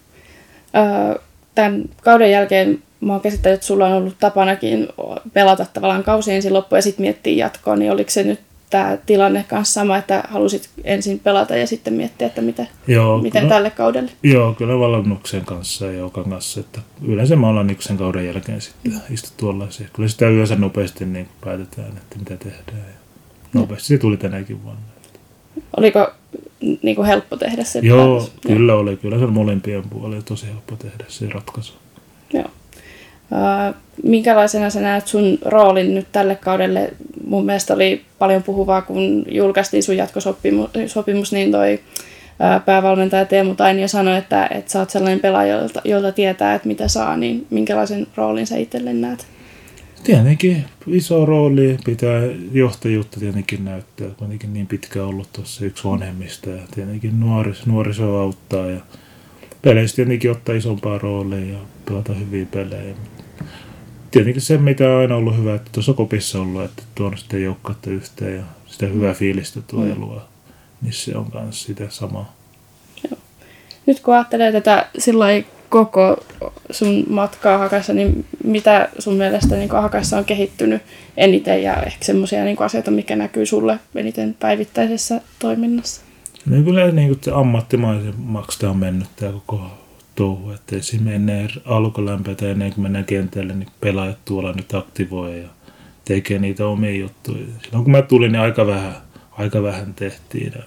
Öö, 0.77 1.23
tämän 1.55 1.85
kauden 2.03 2.31
jälkeen 2.31 2.83
mä 3.01 3.13
oon 3.13 3.21
käsittänyt, 3.21 3.55
että 3.55 3.67
sulla 3.67 3.87
on 3.87 3.93
ollut 3.93 4.17
tapanakin 4.21 4.89
pelata 5.33 5.67
tavallaan 5.73 6.03
kausi 6.03 6.33
ensin 6.33 6.55
loppuun 6.55 6.79
ja 6.79 6.83
sitten 6.83 7.03
miettiä 7.03 7.33
jatkoa, 7.33 7.77
niin 7.77 7.93
oliko 7.93 8.11
se 8.11 8.23
nyt 8.23 8.41
tämä 8.71 8.99
tilanne 9.07 9.45
kanssa 9.49 9.73
sama, 9.73 9.97
että 9.97 10.25
halusit 10.29 10.71
ensin 10.85 11.19
pelata 11.19 11.57
ja 11.57 11.67
sitten 11.67 11.95
miettiä, 11.95 12.27
että 12.27 12.43
mitä, 12.43 12.67
joo, 12.87 13.19
miten 13.19 13.43
kyllä, 13.43 13.55
tälle 13.55 13.71
kaudelle? 13.71 14.11
Joo, 14.23 14.55
kyllä 14.55 14.79
valmennuksen 14.79 15.45
kanssa 15.45 15.87
ja 15.87 15.93
Joukan 15.93 16.31
kanssa. 16.31 16.61
Että 16.61 16.81
yleensä 17.03 17.37
me 17.37 17.47
ollaan 17.47 17.77
sen 17.81 17.97
kauden 17.97 18.27
jälkeen 18.27 18.61
sitten 18.61 18.93
mm. 18.93 19.15
istu 19.15 19.29
tuollaisia. 19.37 19.87
Kyllä 19.93 20.09
sitä 20.09 20.29
yleensä 20.29 20.57
nopeasti 20.57 21.05
niin 21.05 21.29
päätetään, 21.45 21.89
että 21.89 22.19
mitä 22.19 22.37
tehdään. 22.37 22.89
Ja 22.89 22.95
nopeasti 23.53 23.89
se 23.89 23.99
tuli 23.99 24.17
tänäkin 24.17 24.65
vuonna. 24.65 24.81
Oliko 25.77 26.11
niin 26.83 26.97
kuin 26.97 27.07
helppo 27.07 27.37
tehdä 27.37 27.65
se 27.65 27.79
Joo, 27.83 28.21
päätös? 28.21 28.33
kyllä 28.47 28.75
oli. 28.75 28.97
Kyllä 28.97 29.19
se 29.19 29.25
on 29.25 29.33
molempien 29.33 29.83
puolella 29.91 30.23
tosi 30.23 30.47
helppo 30.47 30.77
tehdä 30.77 31.05
se 31.09 31.29
ratkaisu. 31.29 31.73
Joo 32.33 32.51
minkälaisena 34.03 34.71
sä 34.71 34.81
näet 34.81 35.07
sun 35.07 35.39
roolin 35.45 35.95
nyt 35.95 36.07
tälle 36.13 36.35
kaudelle? 36.35 36.93
Mun 37.27 37.47
mielestä 37.47 37.75
oli 37.75 38.03
paljon 38.19 38.43
puhuvaa, 38.43 38.83
kun 38.83 39.25
julkaistiin 39.29 39.83
sun 39.83 39.97
jatkosopimus, 39.97 41.33
niin 41.33 41.53
toi 41.53 41.81
päävalmentaja 42.65 43.25
Teemu 43.25 43.55
Tainio 43.55 43.89
sanoi, 43.89 44.19
että, 44.19 44.49
että 44.51 44.73
sä 44.73 44.79
oot 44.79 44.91
sellainen 44.91 45.21
pelaaja, 45.21 45.57
jolta, 45.57 45.81
jolta 45.85 46.13
tietää, 46.13 46.55
että 46.55 46.69
mitä 46.69 46.89
saa, 46.89 47.17
niin 47.17 47.47
minkälaisen 47.51 48.07
roolin 48.17 48.47
sä 48.47 48.57
itselle 48.57 48.93
näet? 48.93 49.27
Tietenkin 50.05 50.65
iso 50.87 51.27
rooli 51.27 51.79
pitää 51.85 52.21
johtajuutta 52.53 53.21
tietenkin 53.21 53.65
näyttää. 53.65 54.09
Kuitenkin 54.19 54.53
niin 54.53 54.67
pitkä 54.67 55.05
ollut 55.05 55.33
tuossa 55.33 55.65
yksi 55.65 55.85
vanhemmista 55.85 56.51
ja 56.51 56.63
tietenkin 56.75 57.21
nuoris, 57.21 57.67
nuoriso 57.67 58.19
auttaa 58.19 58.67
ja 58.67 58.81
peleissä 59.63 59.97
tietenkin 59.97 60.31
ottaa 60.31 60.55
isompaa 60.55 60.99
roolia 60.99 61.53
ja 61.53 61.59
pelata 61.85 62.15
hyviä 62.15 62.47
pelejä 62.51 62.95
tietenkin 64.11 64.43
se, 64.43 64.59
mitä 64.59 64.91
on 64.91 65.01
aina 65.01 65.17
ollut 65.17 65.37
hyvä, 65.37 65.55
että 65.55 65.71
tuossa 65.73 65.93
kopissa 65.93 66.41
ollut, 66.41 66.65
että 66.65 66.83
tuon 66.95 67.19
sitten 67.19 67.43
joukkautta 67.43 67.91
yhteen 67.91 68.37
ja 68.37 68.43
sitä 68.67 68.87
hyvää 68.87 69.15
fiilistä 69.15 69.61
tuo 69.67 69.85
mm. 69.85 70.01
luo, 70.01 70.23
niin 70.83 70.93
se 70.93 71.17
on 71.17 71.27
myös 71.35 71.63
sitä 71.63 71.85
samaa. 71.89 72.37
Joo. 73.11 73.19
Nyt 73.87 74.01
kun 74.01 74.15
ajattelee 74.15 74.53
tätä 74.53 74.87
sillä 74.99 75.27
koko 75.69 76.25
sun 76.71 77.05
matkaa 77.09 77.59
Hakassa, 77.59 77.93
niin 77.93 78.25
mitä 78.45 78.89
sun 78.99 79.15
mielestä 79.15 79.57
niin 79.57 79.71
Hakassa 79.71 80.19
on 80.19 80.25
kehittynyt 80.25 80.83
eniten 81.17 81.63
ja 81.63 81.83
ehkä 81.83 82.05
semmoisia 82.05 82.45
niin 82.45 82.63
asioita, 82.63 82.91
mikä 82.91 83.17
näkyy 83.17 83.47
sulle 83.47 83.79
eniten 83.95 84.37
päivittäisessä 84.41 85.21
toiminnassa? 85.39 86.01
No 86.47 86.63
kyllä 86.63 86.91
niin 86.91 87.09
kuin 87.09 87.19
se 87.23 87.31
ammattimaisemmaksi 87.31 88.67
on 88.67 88.77
mennyt 88.77 89.09
tämä 89.17 89.33
koko 89.33 89.80
touhu. 90.21 90.51
Että 90.51 90.77
esimerkiksi 90.77 91.15
ennen 91.15 91.51
alkulämpöitä 91.65 92.51
ennen 92.51 92.73
kuin 92.73 92.83
mennään 92.83 93.05
kentälle, 93.05 93.55
niin 93.55 93.69
pelaajat 93.81 94.25
tuolla 94.25 94.53
nyt 94.53 94.75
aktivoi 94.75 95.41
ja 95.41 95.49
tekee 96.05 96.39
niitä 96.39 96.67
omia 96.67 96.97
juttuja. 96.97 97.45
Silloin 97.63 97.85
kun 97.85 97.91
mä 97.91 98.03
tulin, 98.03 98.33
niin 98.33 98.41
aika 98.41 98.67
vähän, 98.67 98.97
aika 99.33 99.63
vähän 99.63 99.95
tehtiin. 99.95 100.53
Ja 100.57 100.63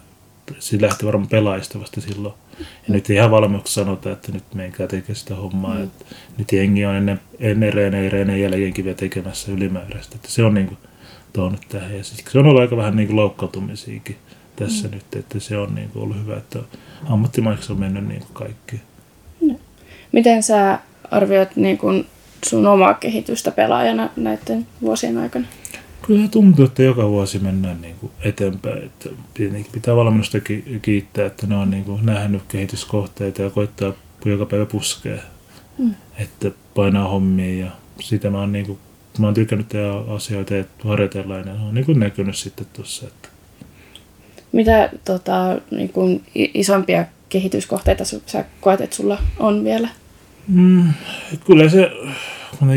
se 0.60 0.82
lähti 0.82 1.06
varmaan 1.06 1.30
pelaajista 1.30 1.80
vasta 1.80 2.02
silloin. 2.02 2.34
Ja 2.60 2.94
nyt 2.94 3.10
ihan 3.10 3.32
valmiiksi 3.32 3.74
sanotaan, 3.74 4.14
että 4.14 4.32
nyt 4.32 4.44
menkää 4.54 4.88
tekee 4.88 5.16
sitä 5.16 5.36
hommaa. 5.36 5.76
Mm. 5.76 5.84
Että 5.84 6.06
nyt 6.38 6.52
jengi 6.52 6.86
on 6.86 6.96
ennen, 6.96 7.20
ennen 7.40 7.74
reeneen 7.74 8.04
ja 8.04 8.10
reeneen 8.10 8.42
jälkeenkin 8.42 8.86
vielä 8.86 8.98
tekemässä 8.98 9.52
ylimääräistä. 9.52 10.16
Että 10.16 10.30
se 10.32 10.44
on 10.44 10.54
niin 10.54 10.68
kuin 10.68 10.78
tuonut 11.34 11.62
tähän. 11.70 11.98
Ja 11.98 12.04
se 12.04 12.40
on 12.40 12.46
ollut 12.46 12.62
aika 12.62 12.78
vähän 12.78 12.96
niin 12.96 13.08
kuin 13.08 13.16
loukkautumisiakin 13.16 14.18
tässä 14.56 14.88
mm. 14.88 14.94
nyt. 14.94 15.16
Että 15.16 15.40
se 15.40 15.58
on 15.58 15.76
niin 15.76 15.90
kuin 15.90 16.04
ollut 16.04 16.18
hyvä, 16.18 16.38
että 16.38 16.60
ammattimaiksi 17.10 17.72
on 17.72 17.80
mennyt 17.80 18.08
niin 18.08 18.20
kuin 18.20 18.34
kaikki. 18.34 18.82
Miten 20.14 20.44
sä 20.44 20.80
arvioit 21.12 21.56
niin 21.56 21.78
kun 21.78 22.06
sun 22.46 22.68
omaa 22.68 22.94
kehitystä 22.94 23.52
pelaajana 23.52 24.10
näiden 24.16 24.68
vuosien 24.82 25.18
aikana? 25.18 25.46
Kyllä 26.02 26.28
tuntuu, 26.28 26.66
että 26.66 26.84
joka 26.84 27.10
vuosi 27.10 27.40
mennään 27.40 27.82
niin 27.82 27.96
kuin 27.96 28.12
eteenpäin. 28.24 28.84
Että 28.84 29.10
pitää 29.72 29.96
valmennusta 29.96 30.38
kiittää, 30.82 31.26
että 31.26 31.48
ne 31.48 31.56
on 31.56 31.72
niin 31.72 31.84
kuin 31.84 32.06
nähnyt 32.06 32.42
kehityskohteita 32.48 33.42
ja 33.42 33.50
koittaa 33.50 33.94
joka 34.26 34.46
päivä 34.46 34.66
puskea. 34.66 35.18
Mm. 35.78 35.94
Että 36.18 36.52
painaa 36.76 37.08
hommia 37.08 37.66
ja 37.66 37.72
sitä 38.02 38.30
mä 38.30 38.40
oon, 38.40 38.52
niin 38.52 38.66
kuin, 38.66 38.80
mä 39.20 39.28
oon 39.28 39.34
tykännyt 39.34 39.70
tehdä 39.70 39.94
asioita 40.16 40.54
ja 40.54 40.64
harjoitella 40.84 41.38
ja 41.38 41.44
ne 41.44 41.52
on 41.52 41.74
niin 41.74 41.86
kuin 41.86 42.00
näkynyt 42.00 42.36
sitten 42.36 42.66
tuossa. 42.74 43.08
Että. 43.08 43.30
Mitä 44.52 44.90
tota, 45.06 45.62
niin 45.72 45.90
kuin 45.90 46.24
isompia 46.36 47.06
kehityskohteita 47.30 48.04
sä 48.26 48.46
koet, 48.62 48.82
että 48.82 48.96
sulla 48.96 49.18
on 49.40 49.64
vielä? 49.64 49.90
Mm, 50.48 50.94
kyllä 51.46 51.70
se, 51.70 51.92
kun 52.60 52.68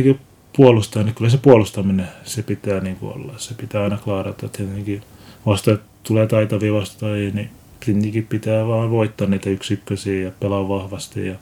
puolustaa, 0.56 1.02
niin 1.02 1.14
kyllä 1.14 1.30
se 1.30 1.38
puolustaminen, 1.38 2.08
se 2.24 2.42
pitää 2.42 2.80
niin 2.80 2.96
kuin 2.96 3.14
olla. 3.14 3.34
Se 3.36 3.54
pitää 3.54 3.82
aina 3.82 3.96
klaarata. 3.96 4.48
Tietenkin 4.48 5.02
vasta 5.46 5.78
tulee 6.02 6.26
taitavia 6.26 6.72
vastaajia, 6.72 7.30
niin 7.34 7.50
tietenkin 7.80 8.26
pitää 8.26 8.66
vaan 8.66 8.90
voittaa 8.90 9.26
niitä 9.26 9.50
yksikköisiä 9.50 10.22
ja 10.22 10.30
pelaa 10.40 10.68
vahvasti 10.68 11.26
ja 11.26 11.34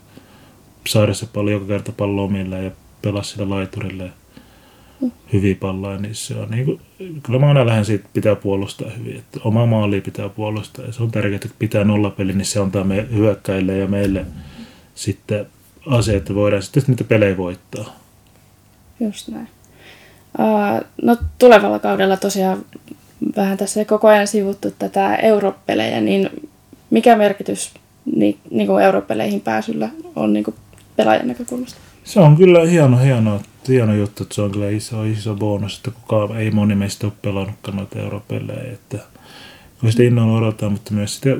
saada 0.87 1.15
se 1.15 1.27
paljon 1.27 1.61
joka 1.61 1.67
kerta 1.67 1.93
pallo 1.93 2.25
omille 2.25 2.63
ja 2.63 2.71
pelaa 3.03 3.23
sillä 3.23 3.51
laiturille 3.51 4.11
hyviä 5.33 5.55
palloja, 5.61 5.99
niin 5.99 6.15
se 6.15 6.35
on 6.35 6.51
niin 6.51 6.65
kuin, 6.65 6.81
kyllä 7.23 7.39
mä 7.39 7.49
aina 7.49 7.67
lähden 7.67 7.85
siitä, 7.85 8.09
pitää 8.13 8.37
puolustaa 8.37 8.91
hyvin, 8.91 9.17
että 9.17 9.41
oma 9.45 9.67
maali 9.67 10.01
pitää 10.01 10.29
puolustaa 10.29 10.85
ja 10.85 10.93
se 10.93 11.03
on 11.03 11.11
tärkeää, 11.11 11.35
että 11.35 11.49
pitää 11.59 11.85
nollapeli, 11.85 12.33
niin 12.33 12.45
se 12.45 12.61
antaa 12.61 12.85
me 12.85 13.07
hyökkäille 13.13 13.77
ja 13.77 13.87
meille 13.87 14.27
sitten 14.95 15.47
asia, 15.87 16.17
että 16.17 16.35
voidaan 16.35 16.63
sitten 16.63 16.83
niitä 16.89 17.05
pelejä 17.05 17.37
voittaa. 17.37 17.97
Just 19.01 19.29
näin. 19.29 19.49
Uh, 20.39 20.85
no 21.03 21.17
tulevalla 21.39 21.79
kaudella 21.79 22.17
tosiaan 22.17 22.65
vähän 23.37 23.59
tässä 23.59 23.85
koko 23.85 24.09
ajan 24.09 24.27
sivuttu 24.27 24.71
tätä 24.79 25.17
europelejä, 25.17 26.01
niin 26.01 26.31
mikä 26.91 27.17
merkitys 27.17 27.75
niin, 28.17 28.39
niin 28.51 28.67
kuin 28.67 28.85
europeleihin 28.85 29.41
pääsyllä 29.41 29.89
on 30.17 30.33
niin 30.33 30.45
kuin 30.45 30.55
pelaajan 30.97 31.29
näkökulmasta? 31.29 31.79
Se 32.05 32.21
on 32.21 32.37
kyllä 32.37 32.67
hieno, 32.67 32.97
hieno, 32.97 33.41
hieno 33.69 33.95
juttu, 33.95 34.23
että 34.23 34.35
se 34.35 34.43
on 34.43 34.51
kyllä 34.51 34.69
iso, 34.69 35.05
iso 35.05 35.35
bonus, 35.35 35.77
että 35.77 35.91
kukaan 35.91 36.41
ei 36.41 36.51
moni 36.51 36.75
meistä 36.75 37.07
ole 37.07 37.13
pelannutkaan 37.23 37.77
noita 37.77 37.99
europelejä, 37.99 38.73
että 38.73 38.99
kyllä 39.81 39.93
sitä 39.93 40.03
innolla 40.03 40.39
odotetaan, 40.39 40.73
mutta 40.73 40.95
myös 40.95 41.17
sitä 41.17 41.31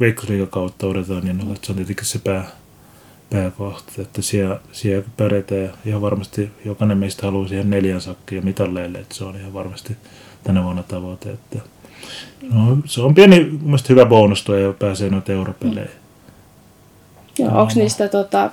veikkausliikakautta 0.00 0.86
odotetaan, 0.86 1.24
niin 1.24 1.40
että 1.40 1.66
se 1.66 1.72
on 1.72 1.76
tietenkin 1.76 2.06
se 2.06 2.18
pää, 2.18 2.50
pääkohta, 3.32 3.92
että 4.02 4.22
siellä, 4.22 4.60
siellä 4.72 5.04
pärjätään 5.16 5.62
ja 5.62 5.70
ihan 5.84 6.02
varmasti 6.02 6.50
jokainen 6.64 6.98
meistä 6.98 7.26
haluaa 7.26 7.48
siihen 7.48 7.70
neljän 7.70 8.00
sakkiin 8.00 8.36
ja 8.36 8.44
mitalleille, 8.44 8.98
että 8.98 9.14
se 9.14 9.24
on 9.24 9.36
ihan 9.36 9.54
varmasti 9.54 9.96
tänä 10.44 10.64
vuonna 10.64 10.82
tavoite. 10.82 11.30
Että, 11.30 11.58
no, 12.50 12.78
se 12.84 13.00
on 13.00 13.14
pieni, 13.14 13.58
mielestäni 13.62 13.90
hyvä 13.90 14.06
bonus 14.06 14.44
tuo 14.44 14.54
ja 14.54 14.72
pääsee 14.72 15.10
noita 15.10 15.32
europeleihin. 15.32 16.02
Joo, 17.38 17.50
no, 17.50 17.60
onko 17.60 17.72
niistä 17.76 18.08
tota, 18.08 18.50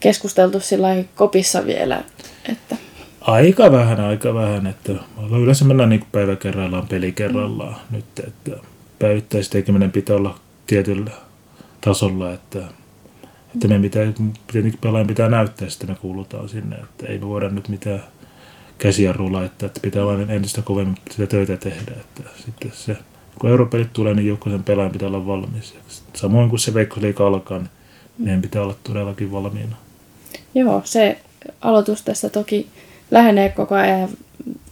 keskusteltu 0.00 0.60
sillä 0.60 0.88
kopissa 1.14 1.66
vielä? 1.66 2.04
Että... 2.48 2.76
Aika 3.20 3.72
vähän, 3.72 4.00
aika 4.00 4.34
vähän. 4.34 4.66
Että 4.66 4.92
yleensä 5.40 5.64
mennään 5.64 5.88
niin 5.88 6.06
päivä 6.12 6.36
kerrallaan, 6.36 6.88
peli 6.88 7.12
kerrallaan 7.12 7.76
mm. 7.90 7.96
nyt, 7.96 8.04
että 8.26 8.50
päivittäistekeminen 8.98 9.92
pitää 9.92 10.16
olla 10.16 10.38
tietyllä 10.66 11.10
tasolla, 11.80 12.32
että 12.32 12.58
että 13.54 13.68
me 13.68 13.78
pitää, 13.78 14.12
tietenkin 14.52 14.80
pelaajan 14.80 15.06
pitää 15.06 15.28
näyttää, 15.28 15.68
että 15.68 15.86
me 15.86 15.94
kuulutaan 15.94 16.48
sinne. 16.48 16.76
Että 16.76 17.06
ei 17.06 17.18
me 17.18 17.26
voida 17.26 17.48
nyt 17.48 17.68
mitään 17.68 18.04
käsijarrua 18.78 19.32
laittaa, 19.32 19.66
että 19.66 19.80
pitää 19.80 20.06
vain 20.06 20.30
entistä 20.30 20.62
kovemmin 20.62 20.96
sitä 21.10 21.26
töitä 21.26 21.56
tehdä. 21.56 21.92
Että 22.00 22.22
sitten 22.44 22.70
se, 22.74 22.96
kun 23.38 23.50
europelit 23.50 23.92
tulee, 23.92 24.14
niin 24.14 24.28
jokaisen 24.28 24.62
pelaajan 24.62 24.92
pitää 24.92 25.08
olla 25.08 25.26
valmis. 25.26 25.74
Samoin 26.14 26.50
kuin 26.50 26.60
se 26.60 26.74
veikkausliika 26.74 27.26
alkaa, 27.26 27.58
niin 27.58 27.70
meidän 28.18 28.42
pitää 28.42 28.62
olla 28.62 28.76
todellakin 28.84 29.32
valmiina. 29.32 29.76
Joo, 30.54 30.82
se 30.84 31.18
aloitus 31.60 32.02
tässä 32.02 32.28
toki 32.28 32.66
lähenee 33.10 33.48
koko 33.48 33.74
ajan. 33.74 34.08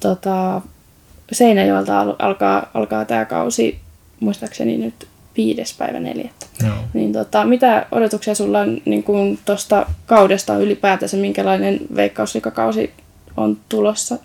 Tota, 0.01 0.61
Seinäjoelta 1.33 2.01
alkaa, 2.19 2.71
alkaa 2.75 3.05
tämä 3.05 3.25
kausi, 3.25 3.81
muistaakseni 4.21 4.77
nyt 4.77 5.09
viides 5.37 5.75
päivä 5.79 6.01
neljättä. 6.01 6.47
Joo. 6.67 6.75
Niin 6.95 7.13
tota, 7.13 7.45
mitä 7.45 7.87
odotuksia 7.93 8.35
sulla 8.35 8.61
on 8.61 8.79
niin 8.85 9.39
tuosta 9.45 9.87
kaudesta 10.07 10.57
ylipäätänsä, 10.57 11.17
minkälainen 11.17 11.81
veikkauslikakausi 11.97 12.91
on 13.37 13.57
tulossa? 13.69 14.19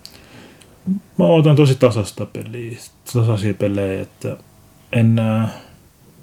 Mä 1.18 1.26
odotan 1.26 1.56
tosi 1.56 1.74
tasasta 1.74 2.26
peliä, 2.26 2.78
tasaisia 3.14 3.54
pelejä, 3.54 4.02
että 4.02 4.36
en 4.92 5.14
näe 5.14 5.48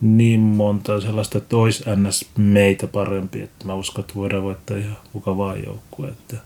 niin 0.02 0.40
monta 0.40 1.02
sellaista, 1.02 1.38
että 1.38 1.58
olisi 1.58 1.84
ns. 1.96 2.26
meitä 2.38 2.88
parempi, 2.88 3.42
että 3.42 3.66
mä 3.66 3.74
uskon, 3.74 4.02
että 4.02 4.16
voidaan 4.16 4.44
voittaa 4.44 4.78
ihan 4.78 4.98
kuka 5.14 5.38
vaan 5.38 5.64
joukkue. 5.66 6.08
Että 6.08 6.38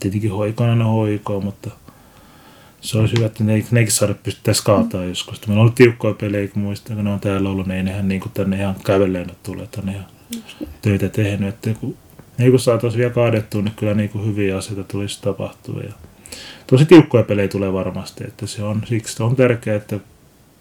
tietenkin 0.00 0.32
hoiko 0.32 0.64
on 0.64 0.70
aina 0.70 0.84
hoikoa, 0.84 1.40
mutta– 1.40 1.70
se 2.82 2.98
olisi 2.98 3.16
hyvä, 3.16 3.26
että 3.26 3.44
ne, 3.44 3.64
nekin 3.70 3.92
saada 3.92 4.14
pystyttäisiin 4.14 4.64
kaataa 4.64 5.04
joskus. 5.04 5.46
Meillä 5.46 5.60
on 5.60 5.60
ollut 5.60 5.74
tiukkoja 5.74 6.14
pelejä, 6.14 6.48
kun 6.48 6.62
muistan, 6.62 6.96
kun 6.96 7.04
ne 7.04 7.12
on 7.12 7.20
täällä 7.20 7.48
ollut, 7.48 7.66
niin 7.66 7.84
nehän 7.84 8.08
niin 8.08 8.20
kuin 8.20 8.32
tänne 8.32 8.56
ihan 8.56 8.76
kävelleen 8.84 9.30
tule, 9.42 9.68
tänne 9.70 9.92
ihan 9.92 10.06
töitä 10.82 11.08
tehnyt. 11.08 11.48
Että 11.48 11.80
kun, 11.80 11.96
ne 12.38 12.50
kun 12.50 12.60
saataisiin 12.60 12.98
vielä 12.98 13.12
kaadettua, 13.12 13.62
niin 13.62 13.74
kyllä 13.76 13.94
niin 13.94 14.10
kuin 14.10 14.26
hyviä 14.26 14.56
asioita 14.56 14.84
tulisi 14.84 15.22
tapahtua. 15.22 15.80
Ja 15.80 15.92
tosi 16.66 16.84
tiukkoja 16.84 17.24
pelejä 17.24 17.48
tulee 17.48 17.72
varmasti, 17.72 18.24
että 18.24 18.46
se 18.46 18.62
on, 18.62 18.82
siksi 18.86 19.22
on 19.22 19.36
tärkeää, 19.36 19.76
että 19.76 20.00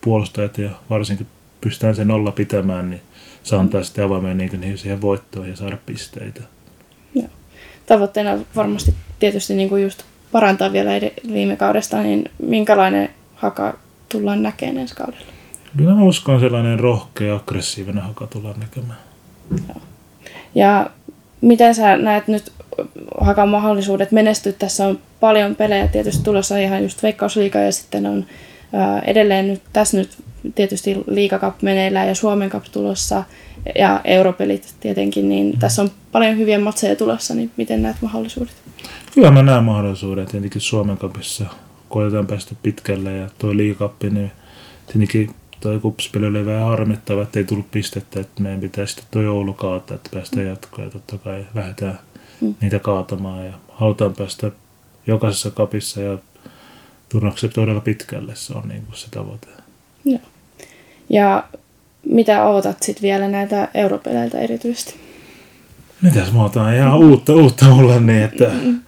puolustajat 0.01 0.57
ja 0.57 0.69
varsinkin 0.89 1.27
pystytään 1.61 1.95
sen 1.95 2.07
nolla 2.07 2.31
pitämään, 2.31 2.89
niin 2.89 3.01
saa 3.43 3.59
antaa 3.59 3.83
sitten 3.83 4.05
avaimeen 4.05 4.37
niin, 4.37 4.61
niin 4.61 4.77
siihen 4.77 5.01
voittoon 5.01 5.49
ja 5.49 5.55
saada 5.55 5.77
pisteitä. 5.85 6.41
Joo. 7.15 7.27
Tavoitteena 7.85 8.37
varmasti 8.55 8.95
tietysti 9.19 9.53
niin 9.53 9.69
kuin 9.69 9.83
just 9.83 10.03
parantaa 10.31 10.73
vielä 10.73 10.91
viime 11.33 11.55
kaudesta, 11.55 12.01
niin 12.01 12.23
minkälainen 12.43 13.09
haka 13.35 13.77
tullaan 14.09 14.43
näkemään 14.43 14.77
ensi 14.77 14.95
kaudella? 14.95 15.25
Kyllä 15.77 15.95
mä 15.95 16.03
uskon 16.03 16.39
sellainen 16.39 16.79
rohkea, 16.79 17.35
aggressiivinen 17.35 18.03
haka 18.03 18.27
tullaan 18.27 18.59
näkemään. 18.59 18.99
Joo. 19.51 19.81
Ja 20.55 20.89
miten 21.41 21.75
sä 21.75 21.97
näet 21.97 22.27
nyt 22.27 22.51
hakan 23.21 23.49
mahdollisuudet 23.49 24.11
menestyä? 24.11 24.51
Tässä 24.51 24.87
on 24.87 24.99
paljon 25.19 25.55
pelejä 25.55 25.87
tietysti 25.87 26.23
tulossa 26.23 26.57
ihan 26.57 26.83
just 26.83 27.03
Veikkausliiga 27.03 27.59
ja 27.59 27.71
sitten 27.71 28.05
on 28.05 28.25
ää, 28.73 28.99
edelleen 28.99 29.47
nyt, 29.47 29.61
tässä 29.73 29.97
nyt 29.97 30.17
tietysti 30.55 31.03
Liikakap 31.07 31.61
meneillään 31.61 32.07
ja 32.07 32.15
Suomen 32.15 32.49
Cup 32.49 32.63
tulossa 32.71 33.23
ja 33.79 34.01
Europelit 34.03 34.73
tietenkin, 34.79 35.29
niin 35.29 35.53
mm. 35.53 35.59
tässä 35.59 35.81
on 35.81 35.91
paljon 36.11 36.37
hyviä 36.37 36.59
matseja 36.59 36.95
tulossa, 36.95 37.35
niin 37.35 37.51
miten 37.57 37.81
näet 37.81 37.97
mahdollisuudet? 38.01 38.53
Kyllä 39.13 39.31
mä 39.31 39.43
näen 39.43 39.63
mahdollisuuden, 39.63 40.25
tietenkin 40.25 40.61
Suomen 40.61 40.97
kapissa 40.97 41.45
koetetaan 41.89 42.27
päästä 42.27 42.55
pitkälle 42.63 43.17
ja 43.17 43.29
tuo 43.37 43.57
liikappi, 43.57 44.09
niin 44.09 44.31
tietenkin 44.85 45.35
tuo 45.59 45.79
kupspeli 45.79 46.25
oli 46.25 46.45
vähän 46.45 46.67
harmittava, 46.67 47.21
että 47.21 47.39
ei 47.39 47.45
tullut 47.45 47.71
pistettä, 47.71 48.19
että 48.19 48.43
meidän 48.43 48.59
pitää 48.59 48.85
sitten 48.85 49.05
tuo 49.11 49.21
joulu 49.21 49.53
kaataa, 49.53 49.95
että 49.95 50.09
päästään 50.13 50.47
jatkoon 50.47 50.83
ja 50.83 50.91
totta 50.91 51.17
kai 51.17 51.45
lähdetään 51.55 51.99
mm. 52.41 52.55
niitä 52.61 52.79
kaatamaan 52.79 53.45
ja 53.45 53.53
halutaan 53.69 54.13
päästä 54.13 54.51
jokaisessa 55.07 55.51
kapissa 55.51 56.01
ja 56.01 56.17
turnauksessa 57.09 57.55
todella 57.55 57.81
pitkälle, 57.81 58.35
se 58.35 58.53
on 58.53 58.67
niin 58.67 58.85
kuin 58.85 58.97
se 58.97 59.07
tavoite. 59.11 59.47
Joo. 60.05 60.19
Ja 61.09 61.43
mitä 62.05 62.47
odotat 62.47 62.83
sitten 62.83 63.01
vielä 63.01 63.27
näitä 63.27 63.67
europeleiltä 63.73 64.39
erityisesti? 64.39 64.95
Mitäs 66.01 66.33
mä 66.33 66.45
otan 66.45 66.75
ihan 66.75 66.97
uutta, 66.97 67.33
uutta 67.33 67.65
mulle 67.65 67.99
niin, 67.99 68.23
että 68.23 68.51
mm 68.63 68.79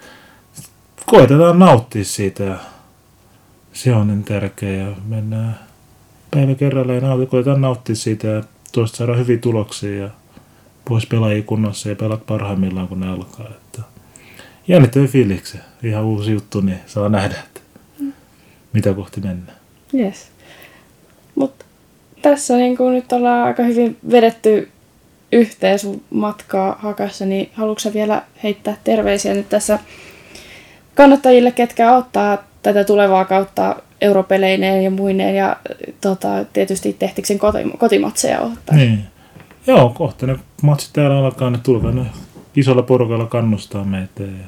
koetetaan 1.06 1.60
nauttia 1.60 2.06
siitä 2.06 2.44
ja 2.44 2.58
se 3.74 3.96
on 3.96 4.08
niin 4.08 4.24
tärkeä 4.24 4.72
ja 4.72 4.96
mennään 5.08 5.60
päivä 6.32 6.56
kerralla 6.56 6.94
ja 6.94 7.02
nauti, 7.02 7.26
koetetaan 7.26 7.62
nauttia 7.62 7.96
siitä 7.96 8.28
ja 8.28 8.44
tuosta 8.72 8.98
saada 8.98 9.16
hyviä 9.16 9.38
tuloksia 9.38 10.04
ja 10.04 10.10
pois 10.90 11.06
pelaajia 11.06 11.44
kunnossa 11.44 11.90
ja 11.90 11.96
pelat 11.96 12.26
parhaimmillaan 12.26 12.88
kun 12.88 13.00
ne 13.00 13.08
alkaa. 13.08 13.48
Että 13.48 13.82
jännittävä 14.68 15.08
fiiliksi, 15.08 15.58
ihan 15.84 16.04
uusi 16.04 16.32
juttu, 16.32 16.62
niin 16.62 16.80
saa 16.86 17.10
nähdä, 17.10 17.36
että 17.46 17.62
mitä 18.74 18.94
kohti 18.94 19.22
mennään. 19.22 19.58
Yes. 19.94 20.28
Mutta 21.36 21.66
tässä 22.22 22.58
niin 22.58 22.78
kun 22.78 22.94
nyt 22.94 23.12
ollaan 23.12 23.48
aika 23.48 23.64
hyvin 23.64 23.98
vedetty 24.12 24.70
yhteen 25.32 25.80
sun 25.80 26.02
matkaa 26.10 26.80
hakassa, 26.80 27.26
niin 27.26 27.50
haluatko 27.54 27.94
vielä 27.94 28.22
heittää 28.44 28.78
terveisiä 28.84 29.34
nyt 29.34 29.50
tässä 29.50 29.80
kannattajille, 30.96 31.52
ketkä 31.52 31.96
ottaa 31.96 32.44
tätä 32.64 32.84
tulevaa 32.84 33.26
kautta 33.26 33.76
europeleinein 34.02 34.84
ja 34.84 34.92
muineen 34.92 35.36
ja 35.36 35.58
tota, 36.02 36.46
tietysti 36.54 36.94
Tehtiksen 37.00 37.40
koti, 37.40 37.58
kotimatseja 37.78 38.40
ottaa. 38.42 38.76
Niin. 38.76 39.00
Joo, 39.68 39.90
kohta 39.90 40.28
ne 40.28 40.36
matsit 40.62 40.94
täällä 40.94 41.18
alkaa, 41.18 41.50
ne 41.50 41.58
tulkaa 41.64 41.92
ne 41.92 42.06
isolla 42.56 42.82
porukalla 42.84 43.26
kannustaa 43.26 43.84
meitä 43.84 44.24
ja 44.24 44.48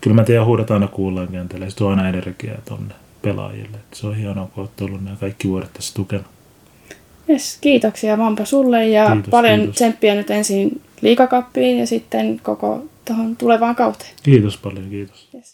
kyllä 0.00 0.14
mä 0.14 0.24
tiedän, 0.24 0.46
huudat 0.46 0.70
aina 0.70 0.88
kuullaan 0.88 1.28
kentällä 1.28 1.70
se 1.70 1.76
tuo 1.76 1.90
aina 1.90 2.08
energiaa 2.08 2.58
tonne 2.68 2.94
pelaajille. 3.22 3.76
Et 3.76 3.94
se 3.94 4.06
on 4.06 4.16
hienoa, 4.16 4.48
kun 4.54 4.60
olette 4.60 4.84
ollut 4.84 5.04
nämä 5.04 5.16
kaikki 5.16 5.48
vuodet 5.48 5.72
tässä 5.72 5.94
tukena. 5.94 6.24
Yes, 7.28 7.58
kiitoksia 7.60 8.18
Vampa 8.18 8.44
sulle 8.44 8.88
ja 8.88 9.10
Kiitos, 9.12 9.30
paljon 9.30 9.58
kiitos. 9.58 9.74
tsemppiä 9.74 10.14
nyt 10.14 10.30
ensin 10.30 10.80
liikakappiin 11.00 11.78
ja 11.78 11.86
sitten 11.86 12.40
koko 12.42 12.84
tuohon 13.04 13.36
tulevaan 13.36 13.74
kauteen. 13.76 14.10
Kiitos 14.22 14.56
paljon, 14.56 14.90
kiitos. 14.90 15.28
Yes. 15.34 15.51